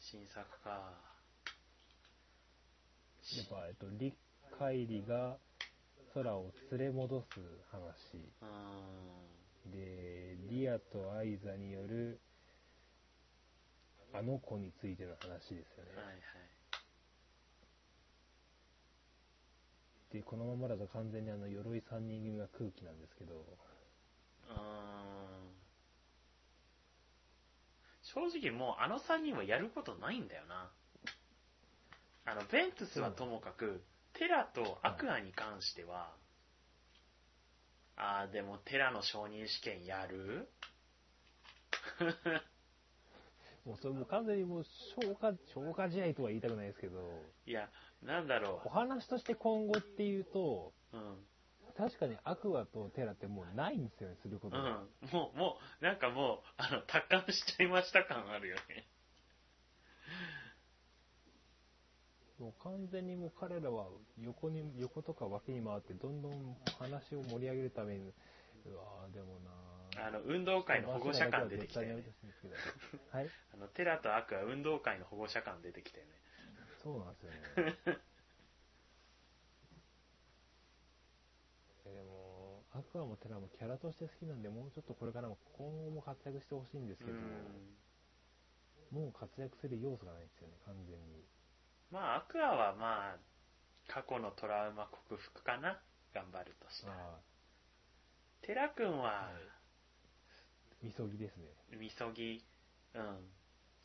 [0.00, 0.70] 新作か。
[3.36, 4.14] やっぱ、えっと、リ
[4.58, 5.36] カイリが
[6.14, 8.16] 空を連れ戻す話。
[8.40, 9.70] うん。
[9.70, 12.20] で、リアとアイザによる、
[14.14, 15.90] あの子についての話ですよね。
[15.96, 16.57] はいはい。
[20.12, 23.34] で、このままだと完全にあの、鎧三人組が空気なんですけど、
[24.48, 24.54] うー。
[24.54, 25.58] ん
[28.14, 30.70] 正直もうあの3人はやることないんだよな。
[32.24, 33.82] あの、ベントスはともかく、
[34.14, 36.14] テラとアクアに関しては、
[37.96, 40.48] ああ、でもテラの承認試験やる？
[43.64, 44.64] もうそれもう完全にもう
[44.96, 46.98] 消化、消化試合とは言いたくないですけど、
[47.46, 47.68] いや、
[48.02, 50.96] なんだろお話として今後っていうと、う。
[50.96, 51.16] うん。
[51.76, 54.62] 確かにアクアとテラってもうないんですよね、することが。
[54.62, 55.10] うん。
[55.12, 58.88] もう、もう、なんかもう、あの、達観しちゃいました感あるよね。
[62.38, 63.86] もう完全にもう彼らは
[64.20, 68.12] 横に、横とか脇に回ってどんどん話を盛り上げるために、
[68.64, 70.06] うわぁ、でもなぁ。
[70.06, 72.04] あの、運動会の保護者感出てきたよね。
[73.10, 76.12] はい あの、テラとアクア運動会の保護者感出てきたよね。
[76.82, 77.38] そうなんですよね。
[81.86, 87.76] えでも、アクアもテラもキャラとして好きなんで、もうちょっとこれからも今後も活躍してほしいんですけど、うん。
[88.90, 91.24] もう活躍する要素がないんですよね、完全に。
[91.90, 93.18] まあ、アクアはまあ、
[93.88, 95.80] 過去のトラウマ克服かな。
[96.14, 96.94] 頑張るとしたら。
[96.94, 97.20] あ
[98.42, 99.32] テラ君は、あ、
[100.82, 101.48] みそぎですね。
[101.76, 102.44] みそぎ、
[102.94, 103.30] うん。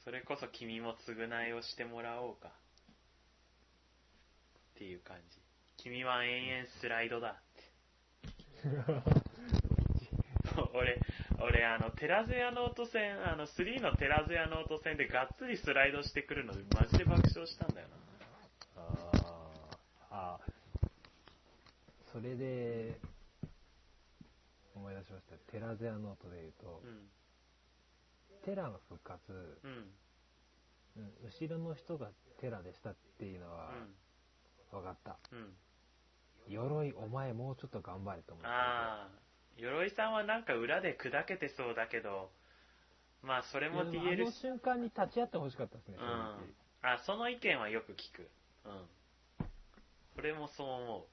[0.04, 2.52] それこそ君も償いをしてもらおうか。
[4.84, 5.40] っていう感じ。
[5.78, 7.64] 君は延々スライドだって。
[10.76, 11.00] 俺、
[11.40, 17.88] 俺、あの、テラゼアノート戦、あの、3のテラゼアノート戦でがっつりスライドしてくるので、マジで爆笑したんだよ
[18.76, 18.92] あ
[20.12, 20.40] あ、ああ、
[22.12, 23.00] それで、
[24.76, 25.38] 思い出しました。
[25.50, 26.90] テラゼアノートで言うと、な。
[26.90, 27.10] うん。
[28.44, 29.32] テラの復活、
[29.64, 29.94] うん。
[30.98, 33.72] うん後ろの人がテラでしたっていうのは
[34.80, 35.18] 分かった。
[35.32, 35.40] うん。
[35.40, 35.54] うん。
[36.48, 38.50] 鎧、お前もうちょっと頑張れと思って。
[38.50, 39.10] ああ、
[39.58, 42.32] 鎧さんはなんか裏で砕けてそうだけど、
[43.22, 46.12] まあそれもいやでもあの瞬間に立ち会ってほしかったですね、正直。
[46.12, 46.56] うん。
[46.82, 48.30] あ、その意見はよく聞く。
[48.66, 48.88] うん。
[50.18, 51.08] 俺もそう思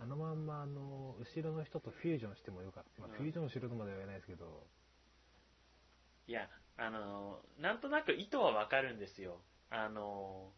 [0.00, 3.02] あのまんま、あの、後ろの人とフュージョンしてもよかった。
[3.02, 6.30] まあ、うんフュージョンしろとまでは言えないですけど、う。
[6.30, 6.48] いや、
[6.78, 9.42] あの、なんとなく意図はわかるんですよ。
[9.70, 10.52] あの、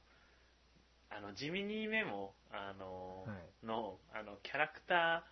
[1.10, 5.24] あの、ジミニーメモ、あの、はいの、あの、キャラクタ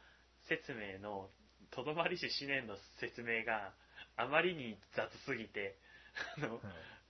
[0.45, 1.29] ー説明の、
[1.71, 3.73] とどまりし思念の説明が
[4.17, 5.77] あまりに雑すぎて、
[6.39, 6.61] あの、はい。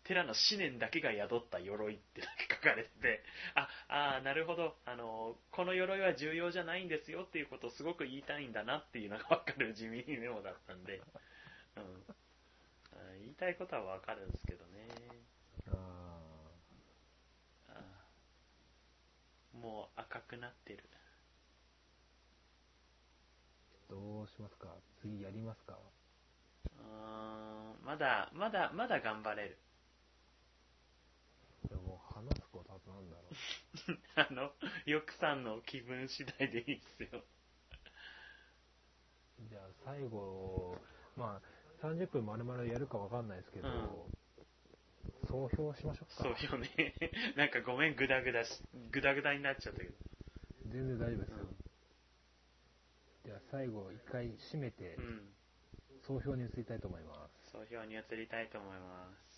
[0.04, 3.22] テラの思念だけが宿った鎧ってだけ書かれてて、
[3.54, 3.68] あ、
[4.16, 11.02] あーなるほど、あの、この鎧は重要じゃないんですよっていうことをすごく言いたいんだなっていうのがわかる地味メモだったんで、
[11.76, 11.82] うん。
[12.92, 14.88] あ言いたいことはわかるんですけどね。
[15.68, 15.76] あ
[17.68, 20.84] あーもう赤くなってる。
[23.90, 24.68] ーどうしますか？
[25.02, 25.78] 次やりますか？
[26.76, 29.58] うーん、まだ、まだ、まだ頑張れる。
[31.68, 33.98] でも話すことあとなんだろう。
[34.16, 34.52] あの、
[34.86, 37.22] よくさんの気分次第でいいっすよ。
[39.48, 40.76] じゃあ最後、
[41.16, 41.40] ま
[41.82, 43.68] あ、30分丸々やるかわかんないですけど、
[45.30, 46.24] 総評しましょうか。
[46.24, 46.94] そうよね。
[47.36, 48.50] なんかごめん、ぐだぐだし、
[48.90, 49.94] ぐだぐだになっちゃったけど。
[50.66, 51.36] 全然大丈夫ですよ。
[51.38, 51.70] うん
[53.22, 55.28] じゃあ最後一回締めてう、ん。
[56.02, 57.50] 総評に移りたいと思います。
[57.52, 59.29] 総評に移りたいと思います。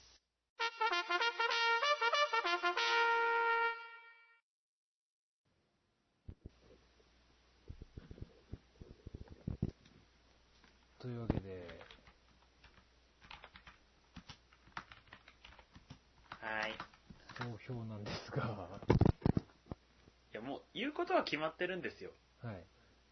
[21.22, 22.10] は決まってるんですよ。
[22.42, 22.64] はい。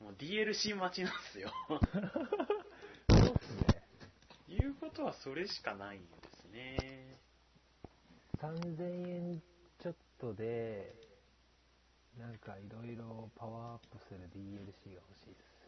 [0.03, 1.51] もう DLC 待ちなんですよ。
[1.69, 3.83] そうですね。
[4.49, 6.07] 言うことはそれしかないんで
[6.43, 7.17] すね。
[8.43, 9.43] 3000円
[9.83, 10.95] ちょっとで、
[12.19, 15.61] なんかいろいろパワーアップする DLC が欲しいです。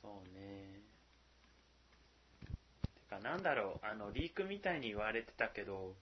[0.00, 0.80] そうね。
[2.44, 5.94] てか、なんだろう、あの、リークみたいに言われてたけど、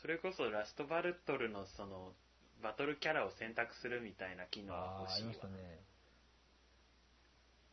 [0.00, 2.12] それこそラストバルトルのその、
[2.62, 5.80] バトルキャラを選択するみたいな機能が欲しいわりましたね。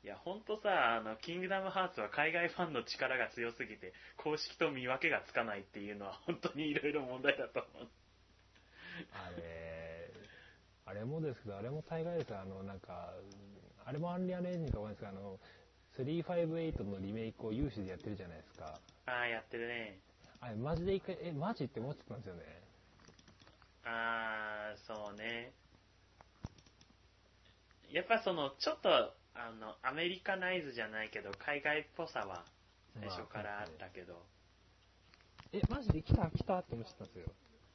[0.03, 7.89] いや、ほんとさ、あの、キングダムハーツは海外ファンの力が強すぎて、公式と見分けがつかないっていうのは本当にいろいろ問題だと思う。
[9.13, 10.11] あれ、
[10.86, 13.13] あれもですけど、あれも大概ですよあの、なんか、
[13.83, 15.39] あれもアンリアルエンジンかわかですけど、あの、
[15.97, 18.79] 358のリメイクを有志でやってるじゃないですか。
[19.07, 19.99] ああ、やってるね。
[20.39, 22.64] あれ、マジで一回、え、マジって思ってたんですよね。
[23.86, 25.51] ああ、そうね。
[27.91, 28.89] やっぱその、ちょっと、
[29.36, 32.43] あの、アメリカナイズじゃないけど、海外っぽさは
[32.99, 34.25] 最初からあったけど、
[35.53, 37.31] え、マジで来た来たって思ってたんですよ。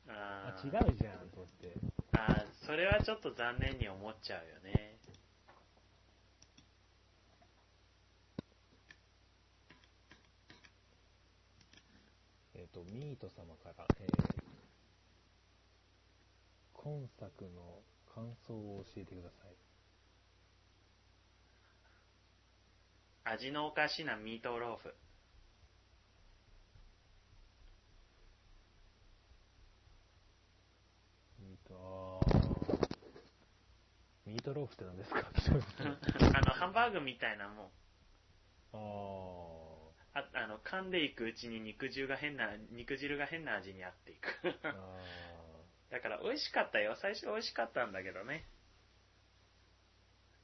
[0.08, 1.72] ああ、違ーうじゃん、と思って。
[2.12, 4.96] あーそれはちょっと残念に思っちゃうよね。
[12.54, 14.30] えっ、と、ミート様から、えー、
[16.83, 19.57] 今作の感想を教えてください。
[23.24, 24.95] 味のおかしなミートローフ。
[31.39, 32.89] ミート、あー
[34.26, 35.20] ミートローフって何ですか？
[36.39, 37.70] あの、ハンバーグみたいなもん。
[38.72, 44.28] あああの、噛んでいくうちに肉汁が変な、肉汁が変な味に合っていく。
[44.72, 45.39] ーあ
[45.91, 46.97] だから美味しかったよ。
[47.03, 48.47] 最初美味しかったんだけどね。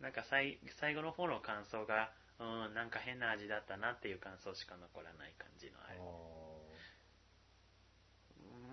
[0.01, 5.99] なんか最最後の方の感想が、うん、なんか変な味だったなっていう感想しか残らない感じのあーれ。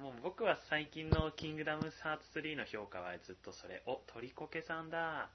[0.02, 3.84] もう僕は最近のキングダムハーツ3の評価はずっとそれ。
[3.86, 5.30] お、鳥こけさんだ。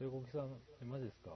[0.00, 1.30] 豊国さん、え、マジですか？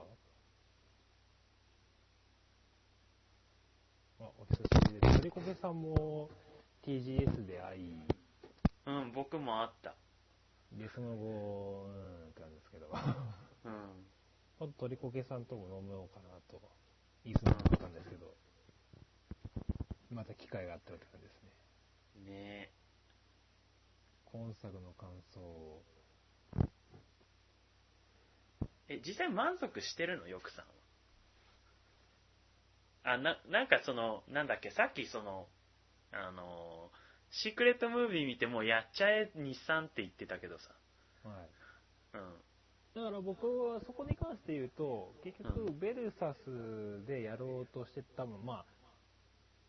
[4.19, 5.17] あ、お久しぶりです。
[5.19, 6.29] 鳥こけさんも
[6.83, 7.95] TGS で会い、
[8.85, 9.95] うん、僕もあった。
[10.71, 12.87] で、その後、うん、ってなんですけど、
[13.65, 14.05] うん。
[14.59, 16.61] あと鳥こけさんとも飲もうかなと、
[17.23, 18.33] いつも思ったんですけど、
[20.11, 21.43] また機会があったらって感じです
[22.25, 22.31] ね。
[22.31, 22.71] ね
[24.31, 25.81] 今作の感想を、
[28.87, 28.95] え。
[28.95, 30.71] え、実際満足してるの、よくさんは。
[33.13, 35.47] あ、な、なんかその、なんだっけ、さっきその、
[36.11, 36.91] あの、
[37.43, 40.69] シークレットムービー見てもうやっちゃえ日産って言ってたけどさ。
[41.23, 42.17] はい。
[42.17, 43.01] うん。
[43.03, 48.65] だから僕はそこに関して言うと、結局う、ベルサスでやろうとして多分、まあ、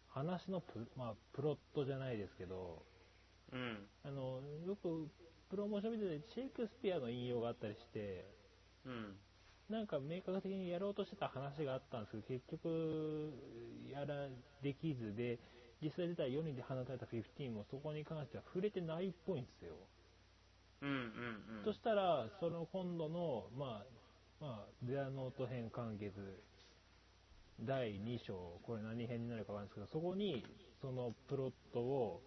[0.08, 2.84] 話のプ,、まあ、プロットじゃないですけど、
[3.52, 3.88] うん。
[4.04, 5.08] あの、よく
[5.50, 8.24] プロモーション見てて、シェイクスピアの引用があったりして、
[8.84, 9.16] うん。
[9.68, 13.32] なんか明確的にやろうとしてた話があったんですけど、結局、
[13.90, 14.28] やら、
[14.62, 15.40] できずで、
[15.83, 19.74] 実際出た4人で放たれた15もそこに関しては触れてないっぽいんですよ。
[20.83, 21.64] うんうんうん。
[21.64, 26.12] そしたら、その今度の、まあ、まあ、ゼアノート編完結、
[27.61, 30.45] 第2章、これ何編になるかわかんないですけど、そこに、
[30.81, 32.22] そのプロットを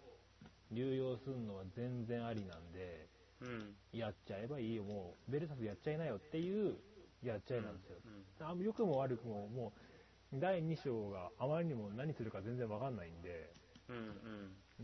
[0.71, 3.07] 流用するのは全然ありなんで、
[3.41, 3.75] うん。
[3.93, 6.75] やっちゃえばいいよ、もう、ベルサスやっちゃいなよっていう、
[7.23, 7.97] やっちゃえなんですよ。
[8.05, 9.88] うんあ良くも悪くも、もう、
[10.33, 13.49] 第2章があまりにも何するか全然わかんないんで、
[13.87, 13.99] うんう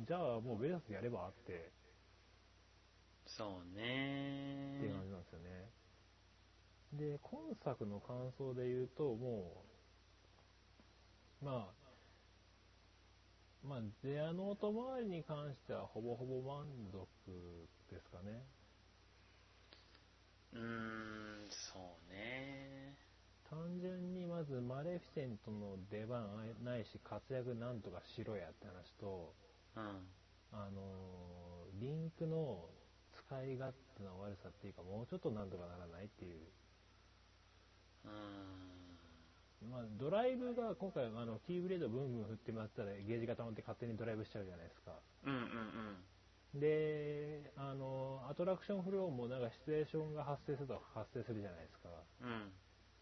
[0.02, 0.06] ん。
[0.06, 1.72] じゃあもうベルサスやればあって、
[3.28, 5.72] そうってねいう感じなんですよね。
[6.94, 9.66] で、今作の感想で言うと、も
[11.42, 11.86] う、まあ、
[13.68, 18.44] まあ、ゼアノート周りに関してはほぼほぼ満足ですかね。
[20.54, 22.75] うーん、そうね。
[23.56, 26.28] 単純にまずマレフィセントの出番
[26.64, 29.34] ないし活躍なんとかしろやって話と、
[29.76, 30.08] うん。
[30.52, 31.46] あのー
[31.80, 32.70] リンクの
[33.12, 36.40] 使い勝手の悪さっていうか、もうちょっとなんとかならないっていう。
[38.06, 39.72] うーん。
[39.72, 44.94] まあ、ドライブが今回、あの、キーブレードブンブン振ってもらったらゲージが溜まって勝手にドライブしちゃうじゃないですか。
[45.26, 45.42] うんうん
[46.56, 51.90] で、あの、アトラクションフローもなんかシチュエーションが発生すると発生するじゃないですか。
[52.22, 52.54] うん。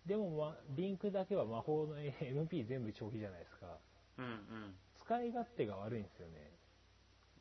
[0.06, 0.10] うん。
[0.10, 3.80] でも、ま、リンクだけは魔法の MP 全部長期じゃないですか。
[4.18, 4.76] うんうん。
[5.06, 6.52] 使い勝手が悪いんですよね。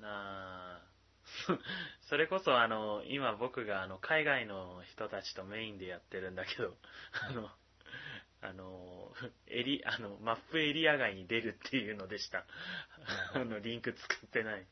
[0.03, 0.93] あー
[2.09, 6.77] それこそあの、今僕があの、海外の人たちとメインでやってるんだけど、
[7.29, 7.51] あの、
[8.43, 9.13] あの、
[9.47, 12.45] エリ、あの、マップエリア外に出るっていうのでした。
[13.35, 14.67] あの、リンク使ってない。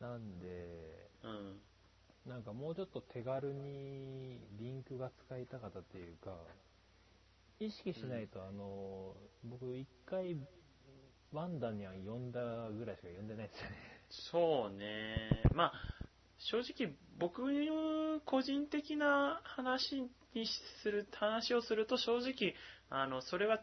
[0.00, 1.60] なんで、うん。
[2.26, 6.30] なんかもうちょっと手軽にリンクが使いたかったっていうか、
[7.58, 9.14] 意識しないと、あの、
[9.44, 10.36] 僕一回、
[11.32, 13.76] ワンダには呼んだぐらいしか呼んでないですよね。
[14.10, 15.42] そうね。
[15.54, 15.72] まあ、
[16.38, 20.02] 正直僕の個人的な話
[20.34, 20.46] に
[20.82, 22.54] する、話をすると正直、
[22.90, 23.60] あの、それは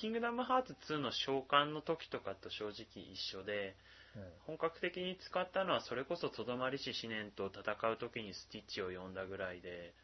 [0.00, 3.76] キングダムハーツ2の召喚の時とかと正直一緒で、
[4.46, 9.94] 本格的に使ったのはそれこそとどまりし思念と戦う時にスティッチを呼んだぐらいで、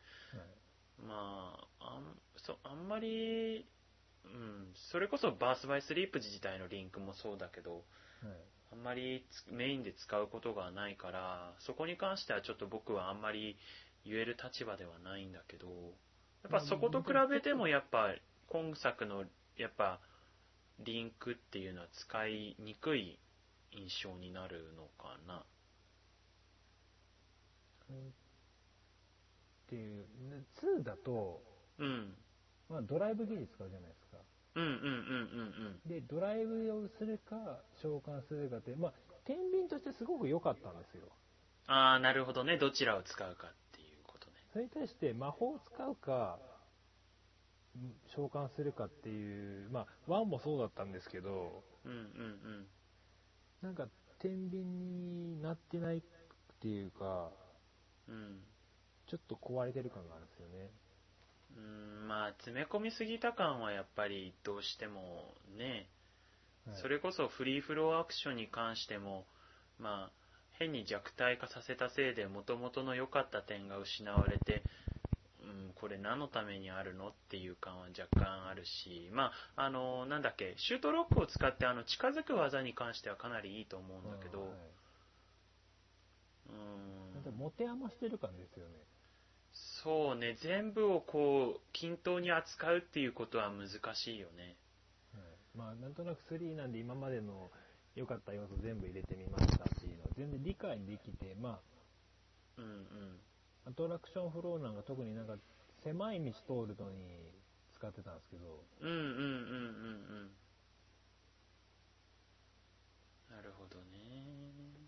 [1.07, 2.05] まあ、あん
[2.45, 3.67] そあんまり、
[4.25, 7.83] うん、それこそバースバイスリープ自体のリンクもそうだけど、
[8.73, 13.57] あんまりつメインで使うことがないから、そこに関してはちょっと僕はあんまり
[14.05, 18.15] 言える立場ではないんだけど、やっぱそこと比べてもやっぱ
[18.49, 19.25] 今作の、
[19.57, 20.01] やっぱ、
[20.81, 23.19] リンクっていうのは使いにくい
[23.77, 25.45] 印象になるのかな？
[27.85, 31.43] っていう、で2だと、
[31.79, 32.15] うん。
[32.69, 34.19] まあ、ドライブ技術使うじゃないですか。
[34.57, 34.77] うんうんうん
[35.85, 38.93] うんで、ドライブをするか、召喚するかって、まあ、
[39.25, 41.09] 天秤としてすごく良かったんですよ。
[41.69, 41.75] うん。
[41.75, 42.57] ああ、なるほどね。
[42.57, 44.33] どちらを使うかっていうことね。
[44.53, 46.39] それに対して魔法を使うか、
[47.77, 52.67] ん召喚するかっていう、まあ、1もそうだったんですけど、うんうん
[53.65, 53.89] なんか、
[54.19, 56.03] 天秤になってないっ
[56.61, 57.31] ていうか、
[58.07, 58.15] うん。
[58.15, 58.39] うん。
[59.07, 60.71] ちょっと壊れてる感があるんですよね。
[61.57, 65.89] うーんまあ詰め込みすぎた感はやっぱりどうしてもね、
[66.67, 69.27] はいそれこそフリーフローアクションに関しても
[69.79, 70.13] まあ
[70.59, 74.63] 変に弱体化させたせいで元々の良かった点が失われて、
[75.45, 84.49] うん、これ何のためにあるのっていう感は若干あるしまああのなんだっけシュートロックを使ってあの近づく技に関してはかなりいいと思うんだけど、はい。
[86.51, 87.15] うん。
[87.15, 88.75] なんか持て余してる感ですよね。
[89.85, 94.57] そうね全部をこう均等に扱うっていうことは難しいよね。
[95.13, 97.51] はい、まあ、なんとなく3なんで今までの
[97.95, 101.61] 良かった要素全部入れてみましたっていうのは全然理解できて、ま
[102.59, 102.73] うんうん。
[102.73, 103.34] あ、
[103.67, 105.37] アトラクションフローなんか特になんか
[105.83, 107.33] 狭い道通るのに
[107.75, 109.21] 使ってたんですけど、うんうんうんうんう
[110.25, 110.31] ん
[113.35, 114.85] なるほどね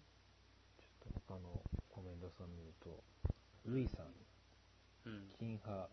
[0.79, 1.61] ちょっと他の
[1.91, 3.03] コメントさん見ると、
[3.65, 4.07] ルイさん、
[5.07, 5.89] うん金派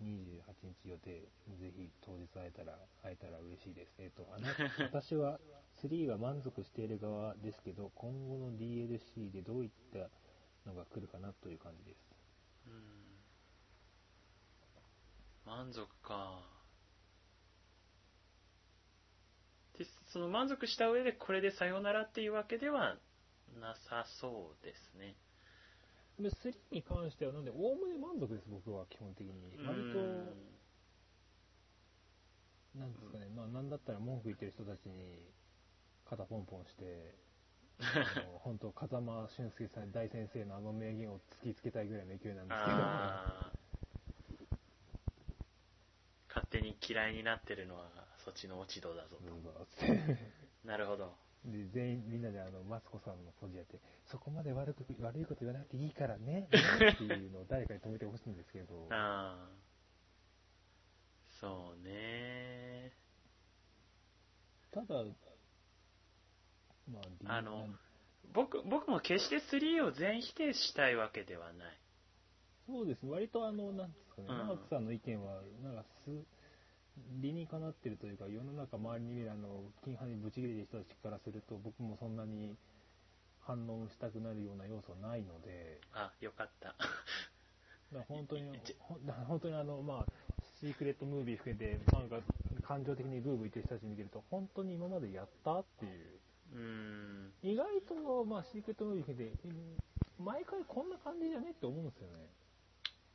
[0.00, 1.10] 28日予定、
[1.58, 3.94] ぜひ当日会えたら、会えたら嬉しいです。
[3.98, 4.48] えっ、と、あな、
[4.92, 5.40] 私は
[5.82, 10.08] 3は満足している側ですけど、今後の DLC でどういった
[10.68, 12.17] のが来るかなという感じです。
[15.46, 15.52] うん。
[15.52, 16.42] 満足か。
[19.78, 22.96] でその満足した上でこれでさよならっていうわけでは
[23.60, 25.16] なさそうですね。
[26.20, 29.54] で3に関しては、なんで、おおむね満足です、僕は基本的に。
[29.64, 29.98] 割と、
[32.74, 35.30] なんですかね、まあ、なんだったら文句言ってる人たちに
[36.10, 37.14] 肩ポンポンして、
[37.80, 43.58] あの本当、風間俊介さん大先生のあの名言を突きつけたいぐらいの勢いなんですけど、あー。
[46.28, 47.90] 勝手に嫌いになってるのは
[48.24, 50.18] そっちの落ち度だぞどうぞって
[50.64, 51.16] なるほど。
[51.44, 56.48] で全員みんなであのマツコさんのポジやってそこまで悪く悪いこと言わなくていいからねね
[56.92, 58.86] っていうのを誰かに止めてほしいんですけど。
[58.90, 59.68] ああ
[61.40, 62.92] そうね
[64.72, 65.04] ただま
[67.26, 67.66] ああの
[68.34, 71.78] 僕僕も決して3を全否定したいわけではない。
[72.66, 73.06] そうです。
[73.06, 74.46] 割とあのなんですかね、うん。
[74.46, 76.10] マークさんの意見はなんかす
[77.20, 82.56] 理にかなってるというか世の中周りに見るあの金派にブチ切れてる人たちからすると僕もそんなに
[83.40, 85.80] 反応したくなるような要素はないので。
[85.94, 86.74] あよかった。
[87.92, 88.44] だ本当に
[89.26, 90.12] 本当にあの、まあ、
[90.60, 92.20] シークレットムービー含めて、なんか、
[92.62, 96.17] 感情的にブーブー言ってる人たち見てると、本当に今までやったっていう。
[96.58, 99.54] うーん意外と、まあ、シークレットムービー含めて、うん
[100.18, 102.14] 毎回こんな感じじゃねって思うんですよね。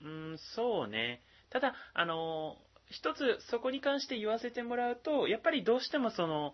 [0.04, 2.56] うーんそうねただあの
[2.90, 6.54] 一つそこに関して言わせてもらうとやっぱりどうしてもその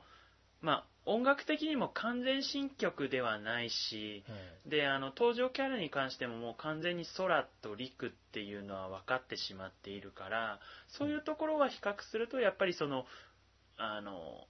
[0.62, 4.36] まあ音楽的にも完全新曲ではないしは
[4.66, 4.70] い。
[4.70, 13.06] であの登場キャラに関してももう完全に空と陸っていうのは分かってしまっているからそういうところは比較するとやっぱりその
[13.78, 14.48] あの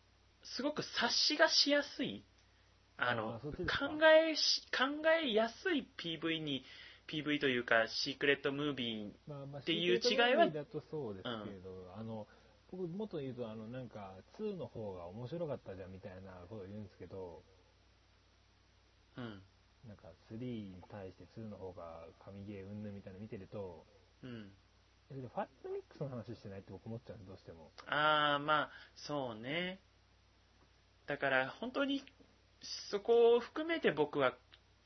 [0.55, 2.23] すごく察しがしやすい
[2.99, 3.49] あのあ考
[4.05, 4.85] えし考
[5.23, 6.63] えやすい PV に
[7.07, 12.27] PV というかシークレットムービーっていう違いはだとそうですけれど、あの、
[12.71, 17.41] 僕、もっと言うと、あの、なんか、2の方が面白かったじゃんみたいなことを言うんですけど、
[19.17, 19.41] うん。
[19.87, 23.85] なんか、3に対して2の方が神ゲーうんぬんみたいなの見てると、
[24.21, 24.51] うん。
[25.09, 27.71] ファイナルミックスの話してないって僕思っちゃうんです、どうしても。
[27.87, 29.79] ああまあそうね。
[31.07, 32.03] だから本当に
[32.89, 34.33] そこを含めて僕は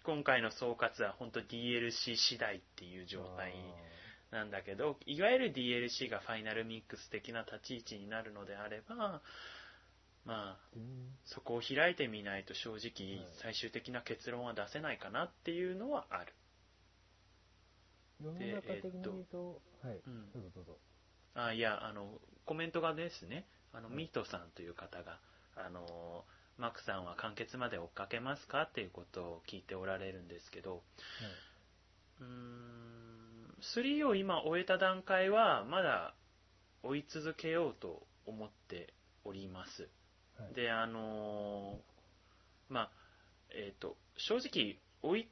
[0.04, 3.54] 今回の総括は本当 DLC 次第っていう状態
[4.32, 9.22] なんだけどいわゆる DLC がファイナルミックス的な立ち位置になるのであれば
[10.26, 10.82] まあうん
[11.26, 16.34] そこを開いてみないと正直はい最終的な結論は出せないかなっていうのはある、
[18.22, 20.32] 世の中的に言うと、はい、うん。
[20.32, 20.78] どうぞどうぞ。
[21.36, 23.98] あいやあのコメントがですねあのはい。
[23.98, 25.20] ミートさんという方が
[25.56, 26.26] あの
[26.58, 30.84] マクさんは完結まで追っかけますかっていうことを聞いておられるんですけど
[32.22, 32.94] うーん
[33.76, 36.14] 3を今終えた段階はまだ
[36.84, 38.94] 追い続けようと思って
[39.24, 39.90] おります。
[40.38, 40.54] はい。
[40.54, 42.92] で、あのーまあ、
[43.56, 45.30] えっ、と、正直、追い、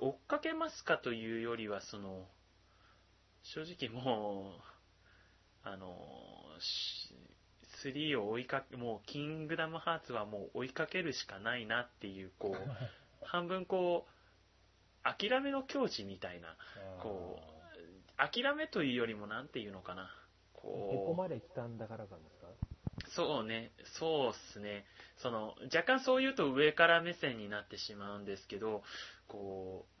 [0.00, 2.26] 追っかけますかというよりは、その、
[3.42, 4.54] 正直も
[5.64, 7.14] う、あのーし
[7.84, 12.56] 3を追いかけ、もう、キングダムハーツはもう追いかけるしかないなっていう、こう、
[13.26, 16.56] 半分こう、諦めの境地みたいな、
[17.00, 20.14] こう、諦めというよりも、なんていうのかな。
[20.52, 22.48] こう、ここまで来たんだからかですか？
[23.08, 24.84] そうね、そうっすね。
[25.16, 28.82] その、若干そう言うと上から目線になってしまうんですけど、
[29.26, 29.99] こう、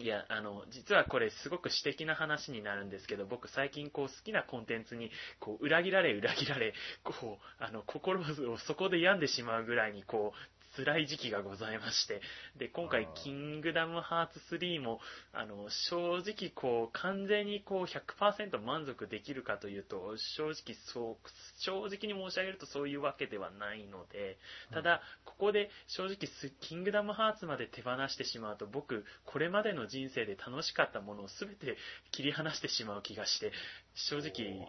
[0.00, 6.74] いや、あの、実はこれすごく私的な話になるんですけど、僕最近こう好きなコンテンツに、こう、裏切られ裏切られ、
[7.04, 12.20] こう、あの、心をそこで病んでしまうぐらいに、こう、辛い時期がございまして、
[12.56, 15.00] で、今回キングダムハーツ3も、
[15.32, 21.28] あの、正直こう、完全にこう、100%満足できるかというと、正直そう、
[21.58, 24.38] 正直に申し上げるとそういうわけではないので、
[24.72, 31.76] ただ、ここで正直ス、キングダムハーツまで手放してしまうと、僕、これまでの人生で楽しかったものを全て
[32.12, 33.52] 切り離してしまう気がして、
[33.94, 34.68] 正直、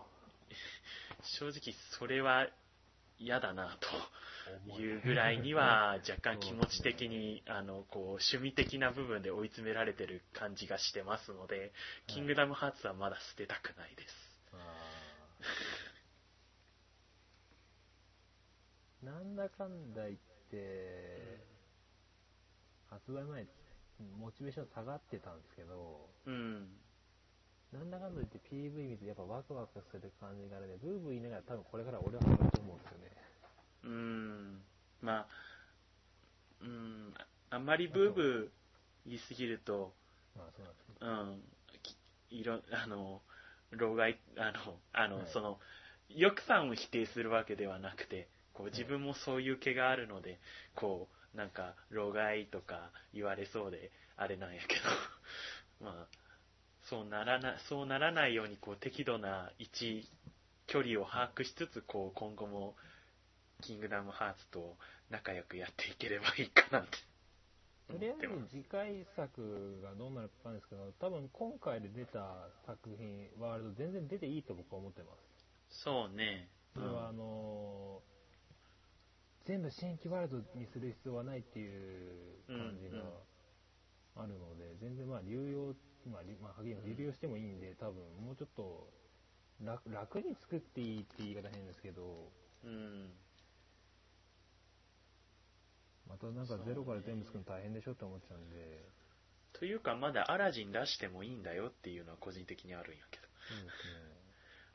[1.24, 2.48] 正直それは
[3.20, 3.88] 嫌だなと
[4.80, 11.72] いうぐらいには、若干気持ち的に、あの、こう、趣味的な部分で追い詰められてる感じがしてますので、
[12.08, 14.32] キングダムハーツはまだ捨てたくないです。
[19.04, 20.18] なんだかんだ言っ
[20.52, 21.42] て、
[22.90, 23.48] 発売前、
[24.20, 26.70] モチベーション下がってたんですけど、うん。
[27.74, 33.21] なんだかんだ言って PV 見てやっぱワクワクする感じがあるね、ブーブー言いながら多分これから俺はハマると思うんですよね。
[33.84, 34.62] うーん。
[35.02, 35.28] まあ、
[36.62, 38.48] うーん、ああんまりブーブー
[39.06, 39.94] 言いすぎると、
[40.36, 41.12] まあそうなんですけど。
[41.12, 41.44] うん、
[42.30, 43.22] きいろ、あの、
[43.72, 45.60] 老害、あの、あの、はいその、
[46.10, 50.40] よくさんを否定するわけではなくて、こう自分もそういう気があるので、
[50.76, 54.82] こう、なんか、老害とか言われそうで、あれなんやけど、
[55.80, 56.08] まあ、
[56.90, 60.10] そうならな、そうならないように、こう、適度な位置、
[60.68, 62.76] 距離を把握しつつ、こう、今後も、
[63.62, 64.76] キングダムハーツと
[65.10, 66.98] 仲良くやっていければいいかなって。
[67.92, 75.12] とりあえず次回作がどうなるかわかんないですけど、多分今回で出た作品、ワールド全然出ていいと僕は思ってま
[75.70, 75.84] す。
[75.84, 76.48] そうね。
[76.74, 78.12] それはあのー
[79.46, 83.02] 全部新規ワールドにする必要はないっていう感じが
[84.16, 85.74] あるので、全然まあ流用、
[86.12, 88.88] まあ、りまあ、流用してもいいんで、多分もうちょっと
[89.64, 92.30] 楽楽に作っていいって言い方変ですけど、
[92.64, 93.10] うん。
[96.12, 98.84] またなんかゼロから全部作るの大変でしょって思っちゃうんで、
[99.54, 103.24] というか、まだアラジン出してもいいんだよっていうのは個人的にあるんやけど。
[103.48, 104.12] そうですね。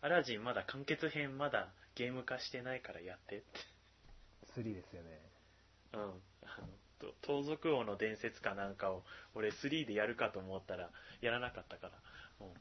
[0.00, 3.44] アラジンまだ完結編まだゲーム化してないからやってって。
[4.56, 5.20] 3ですよね。
[5.92, 6.00] うん。
[6.00, 6.04] あ
[6.60, 6.68] の、
[7.00, 9.02] と盗賊王の伝説かなんかを
[9.34, 10.90] 俺3でやるかと思ったら
[11.20, 11.92] やらなかったから、
[12.40, 12.54] うん。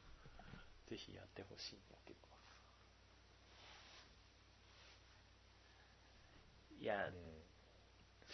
[0.90, 2.20] ぜひやってほしいんだけど。
[6.82, 7.35] いや、ね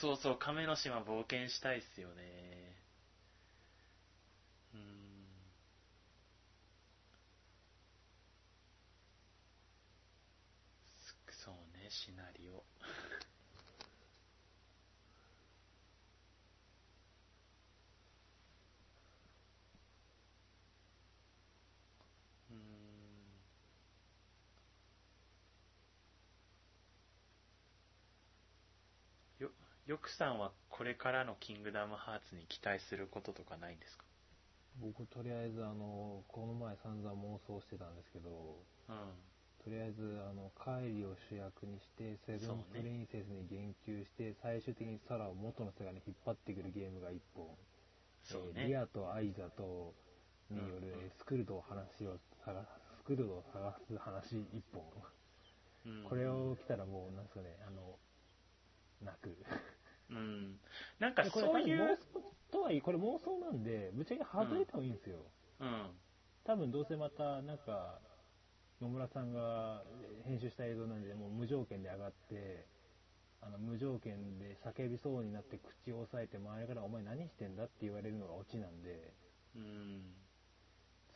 [0.02, 2.76] そうそう、亀の島冒険したいっすよね。
[4.74, 4.82] うん。
[11.32, 12.64] そうね、シナリオ。
[22.52, 23.32] うーん。
[29.88, 34.04] よ、よくさんはこれからのキングダムハーツに期待することとかないんですか？
[34.82, 38.30] 僕とりあえずあの、この前散々妄想してたんですけど、
[38.90, 38.96] うん。
[39.64, 47.46] とりあえず、あの、カイリを主役にして、セブンプリンセスに言及して、最終的にサラを元の世界に引っ張ってくるゲームが一本。
[48.24, 48.64] そうね。
[48.64, 49.94] えーリアとアイザと、
[50.50, 52.68] による、スクルドを話を探す、
[52.98, 54.82] スクルドを探す話一本。
[55.86, 58.00] うんこれを来たらもう、なんですかね、あの、
[59.04, 59.36] 泣く。
[60.10, 60.60] うん。
[61.00, 62.00] なんかそういう、
[62.52, 65.18] とはいえ、これ妄想なんで、ぶっちゃけ外れてもいいんですよ。
[65.60, 65.92] うん。
[66.44, 68.00] 多分どうせまた、なんか、
[68.82, 69.84] 野村さんが
[70.26, 72.66] 編集した映像なんで、もう無条件で上がって、
[73.42, 79.14] あの無条件で叫びそうになって口を押さえて周りからお前何してんだって言われるのがオチなんで、
[79.56, 80.02] うん。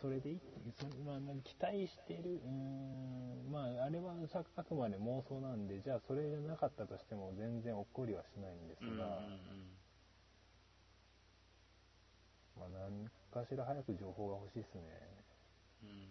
[0.02, 0.40] それでいい
[0.78, 8.90] そまあ、なんか期待してる、うーん、まあ、あれはさあくまで妄想なんで、じゃあそれがなかったとしても全然起こりはしないんですうん。
[8.92, 8.98] うん。
[8.98, 9.06] が、
[12.60, 14.82] まあ、何かしら早く情報が欲しいですね。
[15.84, 16.08] うん。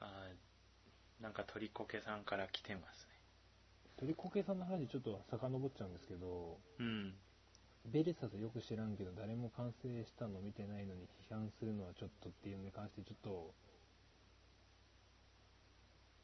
[0.00, 3.20] あーなんか鳥こけさんから来てますね。
[3.98, 7.14] 鳥こけさんの話ちょっと遡っちゃうんですけど、うん。
[7.86, 13.54] ベルサスよく知らんけど、誰も完成したの見てないのに批判するのはちょっとっていうのに関して、ちょっと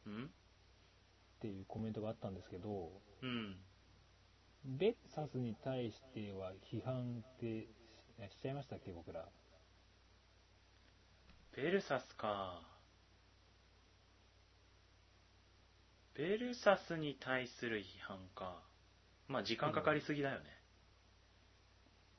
[0.06, 0.24] うん？
[0.24, 0.28] っ
[1.40, 2.90] ていうコメントがあったんですけど、
[3.22, 3.56] うん。
[4.64, 7.68] ベルサスに対しては批判って
[8.28, 9.28] ししちゃいましたっけ、僕ら。
[11.56, 12.62] ベルサスか。
[16.14, 18.62] ベルサスに対する批判か。
[19.28, 20.55] まあ時間かかりすぎだよね。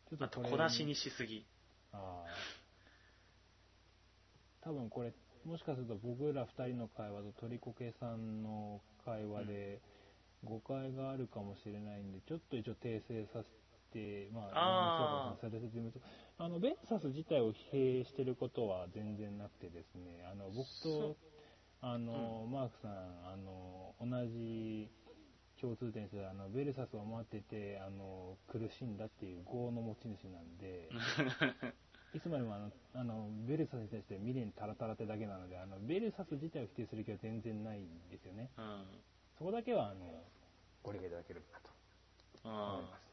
[0.10, 1.46] ちょっこれ小出しにしすぎ。
[1.92, 2.26] ああ。
[4.62, 5.14] 多分これ、
[5.46, 9.82] もしかすると僕ら二人の会話と鳥こけさんの会話で
[10.44, 13.50] 誤解があるかもしれないんで、ちょっと一応訂正させ
[13.94, 15.42] て、まあ、あー。
[15.42, 16.00] されてみると、
[16.38, 21.18] あの、ベンサス自体を否定してることは全然なくてですね、あの、僕と、
[21.82, 24.90] あの、マークさん、あの、同じ
[25.60, 30.90] 共通点してあの、ベルサスを待ってて、あの、苦しんだっていう業の持ち主なんで、
[32.14, 38.50] いつまでもあの、あの、ベルサスに対して未練タラタラってだけなので、あの、ベルサス自体を否定する気は全然ないんですよね。
[38.58, 38.86] うん。
[39.38, 40.24] そこだけは、あの、
[40.84, 41.70] ご理解いただければなと
[42.44, 43.08] 思いあます。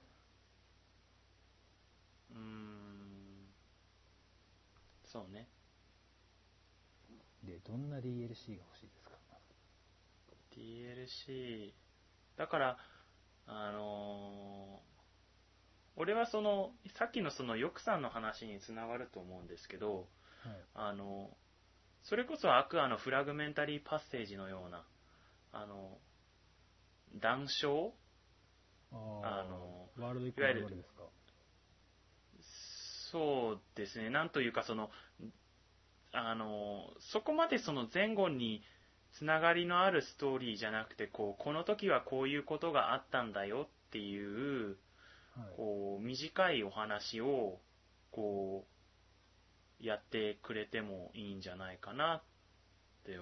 [2.30, 3.54] うーん。
[5.04, 5.48] そうね。
[7.42, 9.14] で、どんな DLC が欲しいですか
[10.50, 11.83] ？DLC。
[12.36, 12.78] だから、
[13.46, 14.94] あのー
[15.96, 20.08] 俺はその、さっきのその、ヨクさんの話につながると思うんですけど、はい。
[20.74, 21.30] あの、
[22.02, 24.84] それこそアクアのフラグメンタリーパッセージのような、
[25.52, 25.98] あの、
[27.20, 27.92] 談笑？
[28.90, 31.02] ああのワールドイコいわゆるールですか？
[33.12, 34.90] そうですね、なんというかその、
[36.12, 38.64] あの、そこまでその前後に
[39.14, 44.76] つながりのあるストーリーじゃなくて、こう、この時はこういうことがあったんだよっていう、はい。
[45.56, 47.60] こう、短いお話を、
[48.10, 48.66] こ
[49.80, 52.22] う、やってくれてもいいんじゃないかなっ
[53.04, 53.18] て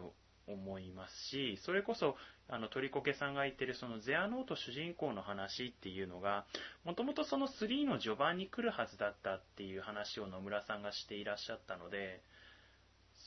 [0.47, 2.17] 思いますし、それこそ、
[2.49, 6.47] あの、鳥こけさんが言ってるそのゼアノート主人公の話っていうのが、
[6.85, 12.23] もともとその3の序盤に来るはずだったっていう話を野村さんがしていらっしゃったので、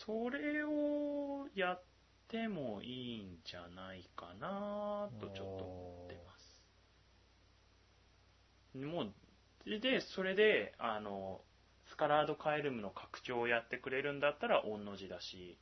[0.06, 1.95] それをやって
[2.48, 6.38] もいいんじゃないかなとちょっと思ってま
[8.74, 8.86] す。
[8.86, 11.42] もう、で、それで、あの、
[11.90, 15.58] スカラードカエルムの拡張をやってくれるんだったら、御の字だし、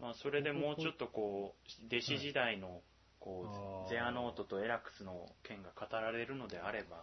[0.00, 2.82] まあ、それでもうちょっとこう、弟子時代の、
[3.18, 7.02] こう、ゼアノートとエラクスの件が語られるのであれば、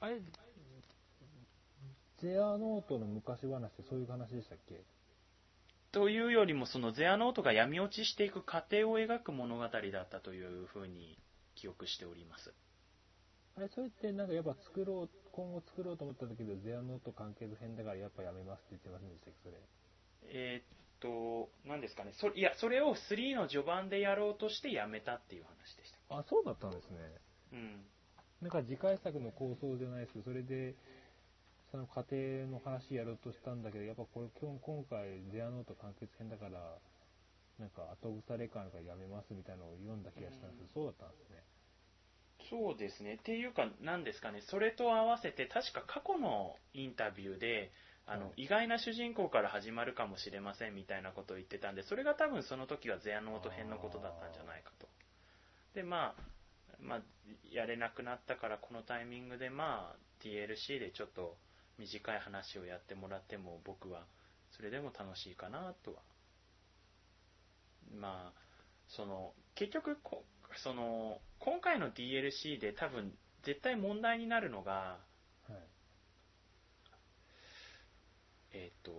[0.00, 0.20] あれ、
[2.18, 4.84] ゼアノートの昔話ってそういう話でしたっけ？
[5.92, 11.18] というよりも、そのゼアノートが闇落ちしていく過程を描く物語だったというふうに
[11.56, 12.54] 記憶しております。
[13.56, 19.56] あれ、それってなんかやっぱ作ろう、今後作ろうと思ったんだけど、ゼアノート完結編だからやっぱやめますって言ってませんでしたっけ、それ。
[20.32, 22.12] えーっと、何ですかね。
[22.14, 25.98] そいや、それを3の序盤でやろうとしてやめたっていう話でした。
[26.16, 26.98] あ、そうだったんですね。
[27.52, 27.84] うん。
[28.42, 30.74] なんか次回作の構想じゃないですけど、それで、
[31.70, 36.78] その家庭の話やろうとしたんだけど、やっぱこれ今日今回、ゼアノート完結編だから、
[37.58, 41.44] なんか後腐れ感がやめますみたいなのを読んだ気がしたんですけど、そうだったんですね。
[42.48, 43.14] そうですね。
[43.14, 44.42] っていうか、何ですかね。
[44.50, 47.70] それと合わせて、確か過去のインタビューで、
[48.06, 54.88] あの、はい意外な主人公から始まるかもしれませんみたいなことを言ってたんで、それが多分その時はゼアノート編のことだったんじゃないかと。
[55.74, 56.22] で、まあ、
[56.80, 57.02] まあ、
[57.52, 61.36] やれなくなったから、このタイミングで、まあ、DLC でちょっと
[61.80, 64.04] 短い話をやってもらっても、僕は、
[64.50, 66.02] それでも楽しいかなとは。
[67.98, 68.40] まあ、
[68.88, 70.24] その、結局こ、
[70.62, 73.12] その、今回の DLC で多分、
[73.44, 74.98] 絶対問題になるのが、
[75.48, 75.54] はい。
[78.52, 78.92] えっ、と、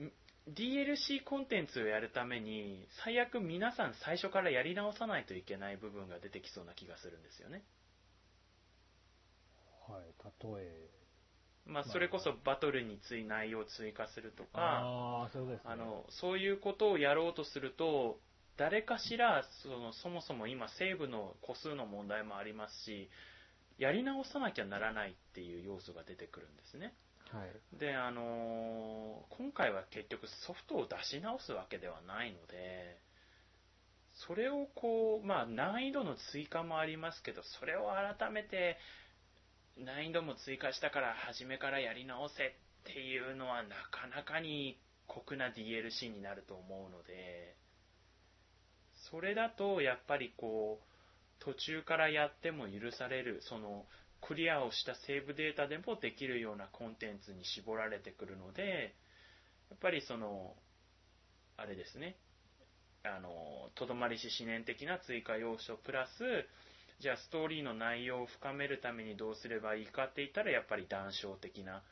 [0.00, 0.12] ん
[0.52, 7.64] DLC コンテンツをやるために、最悪皆さん最初からやり直さないといけない部分が出てきそうな気がするんですよね。
[9.88, 10.02] はい。
[10.58, 11.01] 例え。
[11.66, 14.50] まあ、まあそれこそバトルについ内容を追加するとか。
[15.64, 18.18] あの、そういうことをやろうとすると、
[18.56, 23.10] 誰かしら、その、そもそも今、セーブの個数の問題もありますし、
[23.78, 26.94] やり直さなきゃならないっていう要素が出てくるんですね。
[27.32, 27.78] はい。
[27.78, 33.00] で、あのー今回は結局ソフトを出し直すわけではないので、
[34.26, 38.76] それをこう、まあ難易度の追加もありますけど、それを改めて
[39.78, 42.50] 難易度も追加したから初めからやり直せっ
[42.84, 47.56] ていうのはなかなかに酷な DLC になると思うので、
[49.10, 53.84] それだとやっぱりこう、途中からやっても許される、その、
[54.20, 58.94] クリアをしたセーブデータでもできるようなコンテンツに絞られてくるので、
[59.70, 60.54] やっぱりその、
[61.56, 62.16] あれですね、
[63.02, 66.46] あの、とどまりし思念的な追加要素プラス、
[67.00, 71.82] じゃあストーリーの内容を深めるためにどうすればいいかって言ったら、やっぱり談笑的な、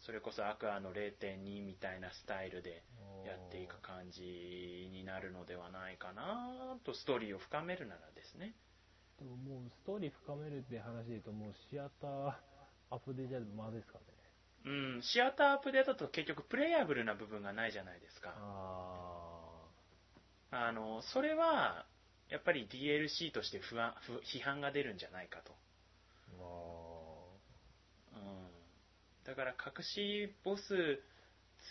[0.00, 2.84] それこそアクアの0.2みたいなスタイルで
[3.26, 8.54] やっていく感じになるのではないかなと、ストーリーを深めるならですね。
[9.18, 12.34] でももうストーリー深めるって話で言うと、もうシアター
[12.90, 14.04] アップデートまですかね。
[14.66, 14.68] う
[14.98, 18.34] ん、シアターアップデートだと結局プレイヤブルな部分がないじゃないですか。
[18.36, 19.26] あ
[20.50, 21.86] あの、それは、
[22.30, 25.52] やっぱり DLC として不安不批判が出るんじゃないかと。
[28.14, 28.48] うん。
[29.24, 31.00] だから隠しボス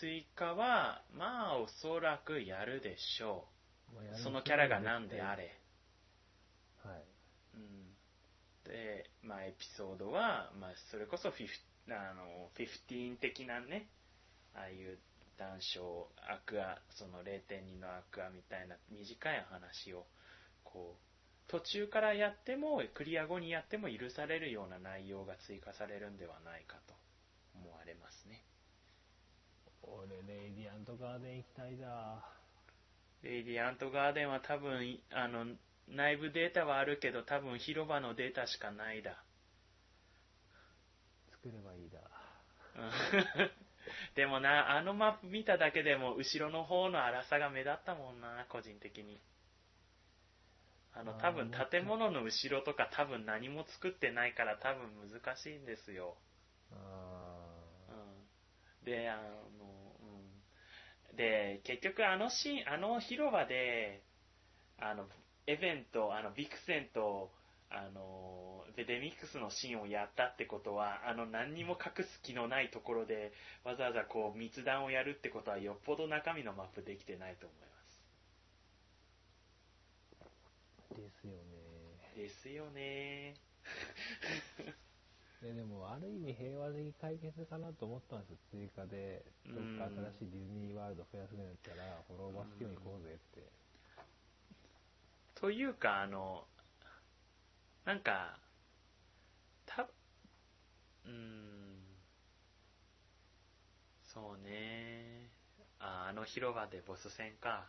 [0.00, 3.56] 追加は、まあおそらくやるでしょう。
[4.00, 5.36] るそのキャラが何であ。
[5.36, 5.58] れ。
[6.84, 7.04] はい。
[7.54, 7.94] うん。
[8.64, 11.52] で、まあエピソードは、まあそれこそフィフ、
[11.92, 13.88] あの、15的なね、
[14.54, 14.98] ああいう
[15.38, 20.06] 談笑、アクア、その0.2のアクアみたいな短い話を、
[20.76, 26.94] こう、途中からやっても、クリア後にやっても許されるような内容が追加されるんではないかと
[27.54, 28.44] 思われますね。
[29.82, 32.22] 俺、レイディアントガーデン行きたいだ。
[33.22, 35.46] レイディアントガーデンは多分、あの、
[35.88, 39.24] 内部データはあるけど、多分広場のデータしかないだ。
[41.30, 42.00] 作ればいいだ。
[42.76, 43.50] うん
[44.16, 49.20] でもな、あのマップ見ただけでも、後ろの方の荒さが目立ったもんな、個人的に。
[50.96, 56.16] あの、多分建物の後ろとか多分何も作ってないから多分難しいんですよ。
[56.72, 56.76] あ
[57.90, 57.92] う
[58.82, 58.84] ん。
[58.86, 59.16] で、あ
[59.58, 59.94] の、
[61.12, 61.16] うん。
[61.16, 64.02] で、結局あのシーン、あの広場で、
[64.78, 65.06] あの、
[65.46, 67.30] エベント、あの、ビクセンと、
[67.68, 73.32] あの、ベデミックスのシーンをやったってことは、あの、何にも隠す気のないところで、
[73.64, 78.02] わざわざこう、密談をやるってことは、よっぽど中身のマップできてないと思います。
[80.92, 82.15] ーですよね。
[82.26, 83.34] ですよね。
[85.40, 89.24] ででも、ある意味平和的解決かなと思ったんですよ、追加で。
[89.54, 93.52] どっか新しいディズニーワールド増やすぐらいだったら、フォローバスキューに行こうぜって。
[95.36, 96.48] というか、あの、
[97.84, 98.38] なんか、
[99.66, 102.00] た、うーん、
[104.02, 105.30] そうね。
[105.78, 107.66] あ、あの広場でボス戦か。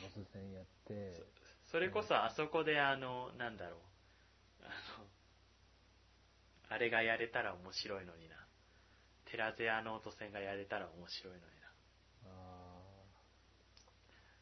[0.00, 1.26] ボス戦やって、
[1.70, 3.80] それこそあそこであの、なんだろう。
[4.62, 4.68] あ
[5.00, 5.06] の、
[6.68, 8.36] あれがやれたら面白いのにな。
[9.30, 11.66] テラゼアノート戦がやれたら面白いのにな。
[12.26, 12.76] あ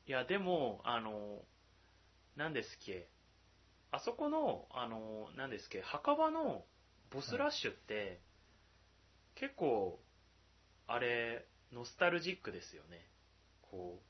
[0.06, 1.42] いや、でも、あの、
[2.36, 3.08] なんですっけ、
[3.90, 6.64] あそこの、あの、なんですっけ、墓場の
[7.10, 8.20] ボスラッシュって、
[9.36, 10.00] 結構、
[10.86, 13.08] あれ、ノスタルジックですよね。
[13.62, 14.02] こ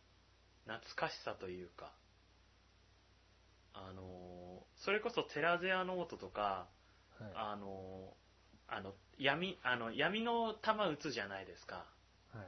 [0.67, 1.93] う、懐かしさというか、
[3.75, 7.33] あの、それこそテラゼアノートとか、ーはい。
[7.35, 8.15] あの、
[8.69, 11.87] あの、闇、あの、闇の弾撃つじゃないですか。
[12.33, 12.47] はい。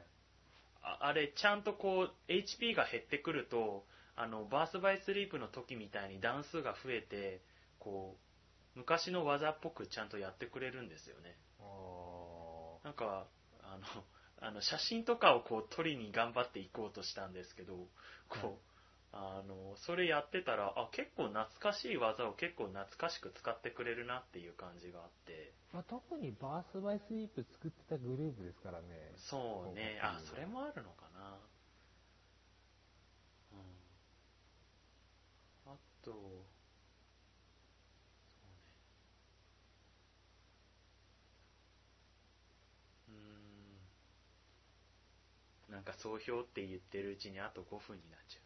[0.83, 3.85] ああれ、ちゃんとこう、HP が減ってくると、
[4.15, 7.43] あの、バースバイスリープの時みたいに段数が増えて、
[7.81, 8.17] こ
[8.75, 11.37] う、昔の技っぽくちゃんとやってくれるんですよね。
[11.61, 13.27] あなんか、
[13.63, 13.85] あの、
[14.49, 17.89] あの、写真とかをこう、撮りに頑張っていこうとしたんですけど、こ
[18.43, 18.55] う、はい
[19.17, 29.13] あの、それやってたら、あ、結構懐かしい技を結構懐かしく使ってくれるなっていう感じがあって、まあ、特にバースバイスイープ作ってたグループですからね。
[29.17, 29.99] そうね。
[30.03, 31.39] あ、それもあるのかな。
[33.53, 33.59] うん。
[35.67, 36.21] あと、そうね。
[43.09, 43.17] うーん。
[45.69, 48.41] なんか総評って言ってるうちにあと5分になっちゃいました。
[48.41, 48.43] ま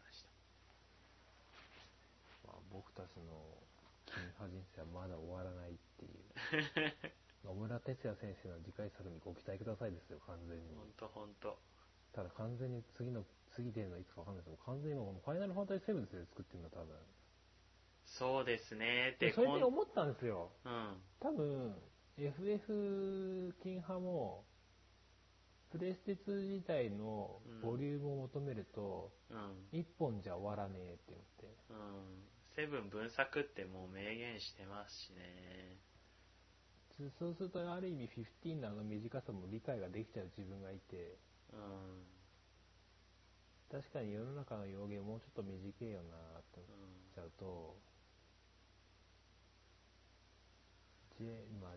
[2.71, 3.35] 僕たちの
[4.05, 7.11] 金派人生はまだ終わらないっていう。
[7.45, 10.75] 野村哲也先生の次回作にご期待くださいですよ、完全に。
[10.75, 11.57] ほんとほんと。
[12.13, 13.25] ただ完全に次の、
[13.55, 16.97] 次出るのはいつかわかんないですけど、完全に今ファイナルファンタジー7で作ってるの多分。
[18.05, 19.17] そうですね。
[19.19, 20.51] で、で、それで思ったんですよ。
[20.65, 21.01] うん。
[21.19, 21.75] 多分、
[22.17, 24.45] FF 金派も、
[25.71, 29.67] プレステ2自体のボリュームを求めると、うん。
[29.71, 31.57] 一本じゃ終わらねえって言って。
[31.69, 32.31] うん。
[32.61, 35.81] セブン分作ってもう明言してますしね。
[36.93, 38.09] つそうすると、ある意味
[38.45, 41.17] 15のあの短さも理解ができちゃう自分がいて、
[41.51, 42.05] うん。
[43.71, 46.69] 確かに世の中の要言もうちょっと短いよなって思っ
[47.15, 47.75] ちゃうと、
[51.17, 51.25] J
[51.61, 51.75] まあ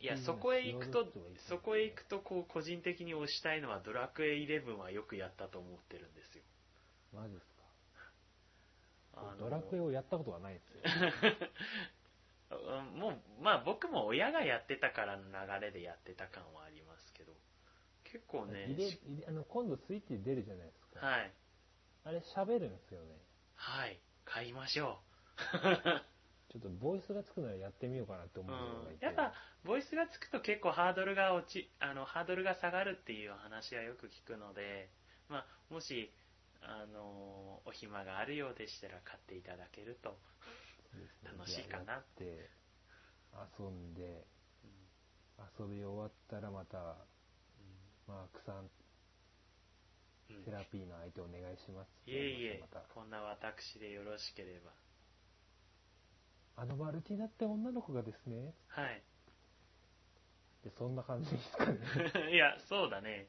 [0.00, 1.06] いや、そこへ行くと
[1.48, 6.42] そこへ行くと、こう、個人的に推したいのは、ドラクエ11はよくやったと思ってるんですよ。
[7.12, 7.57] マジですか？
[9.20, 10.82] あのドラクエをやったことがないんですよ。
[12.50, 17.32] う んもう、まあ僕も親がやってたからの流れでやってた感はありますけど、
[18.04, 21.06] 結構ね、入れし入れあの今度スイッチで出るじゃないですか。
[21.06, 21.32] はい。
[22.04, 23.14] あれ喋るんですよね。
[23.54, 24.00] はい。
[24.24, 25.00] 買いましょ
[26.48, 28.42] ちょっとボイスがつくならやってみようかなってう。
[28.42, 28.98] う思うのがいん。
[28.98, 29.04] て。
[29.04, 29.34] やっぱ、
[29.64, 34.90] ボイスがつくと結構ハードルが落ち、あの、ハードルが下がるっていう話はよく聞くので、
[35.28, 36.14] まあ、もし、
[36.62, 40.18] あの、お暇があるようでしたら買っていただけると、
[41.24, 41.94] 楽しいかな。
[41.94, 42.50] やって、
[43.58, 44.26] 遊んで、
[44.64, 45.66] うん。
[45.66, 46.96] 遊び終わったらまた、
[48.06, 48.70] マークさん、
[50.30, 50.44] うん。
[50.44, 51.88] セラピーの相手お願いします。
[52.02, 52.62] っていえいえ
[52.94, 54.72] こんな私でよろしければ。
[56.56, 59.02] あのマルティナって女の子がですね、はい。
[60.64, 61.78] でそんな感じですかね。
[62.34, 63.28] いや、そうだね。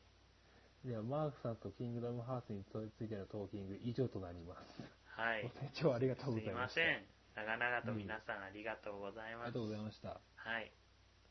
[0.86, 4.82] では、マークさんとキングダムハーツについてのトーキング以上となります。
[5.12, 5.44] はい。
[5.44, 6.82] ご清聴ありがとうごすいざいました。
[6.82, 7.04] ません。
[7.36, 9.44] 長々と皆さんありがとうございます。
[9.44, 10.22] ありがとうございました。
[10.36, 10.72] はい。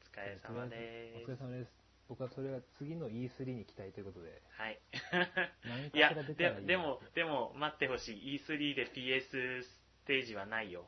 [0.04, 1.40] お疲れ様でお疲れす。
[1.40, 1.72] 様です。
[2.08, 4.42] 僕はそれが次の E3 に期待ということで。
[4.52, 4.80] はい。
[5.64, 6.34] 何いやで
[6.64, 8.36] でも、でも、待ってほしい。
[8.36, 10.84] E3 で PS ステージはないよ。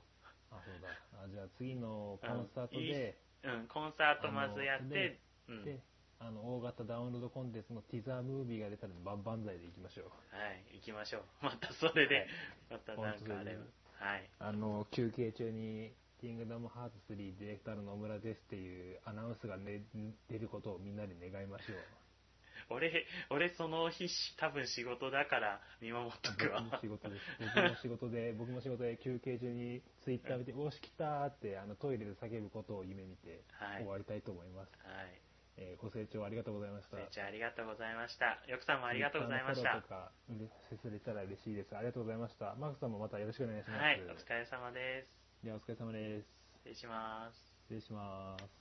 [0.50, 0.88] あ、そうだ。
[1.24, 5.64] あじゃあ次のコンサートうんいいで、うん、コンサートまずやって、うん。
[5.64, 5.80] で、
[6.20, 10.06] あの、大型ダウンロードコンテンツのティザームービーが出たらバンバンザイで行きましょう。
[10.36, 11.22] はい、行きましょう。
[11.42, 12.26] またそれで、はい
[12.70, 13.64] またなんかあれば。
[14.04, 14.30] はい。
[14.38, 19.82] あの、休憩中に、キングダムハーツ3ディレクターの野村ですっていうアナウンスが、ね、
[20.28, 21.78] 出ることをみんなで願いましょう。
[22.68, 24.06] 俺、俺その日、
[24.36, 26.60] 多分仕事だから見守っとくわ。
[26.60, 27.24] 僕も仕事です。
[27.40, 34.78] 僕も仕事で、 僕も仕事で休憩中にツイッター見て、おし来たーってあのトイレで叫ぶことを夢見てはい終わりたいと思います。
[34.84, 35.29] はい。
[35.56, 36.96] えーご清聴ありがとうございました。
[36.96, 38.38] せいちゃんありがとうございました。
[38.46, 39.80] よくさんもありがとうございました。
[39.80, 41.76] とか、うれせすれたら嬉しいです。
[41.76, 42.54] ありがとうございました。
[42.58, 43.82] マークさんもまたよろしくお願いします。
[43.82, 45.44] はい、お疲れ様です。
[45.44, 46.28] ではお疲れ様です。
[46.64, 47.38] 失礼します。
[47.68, 48.59] 失礼します。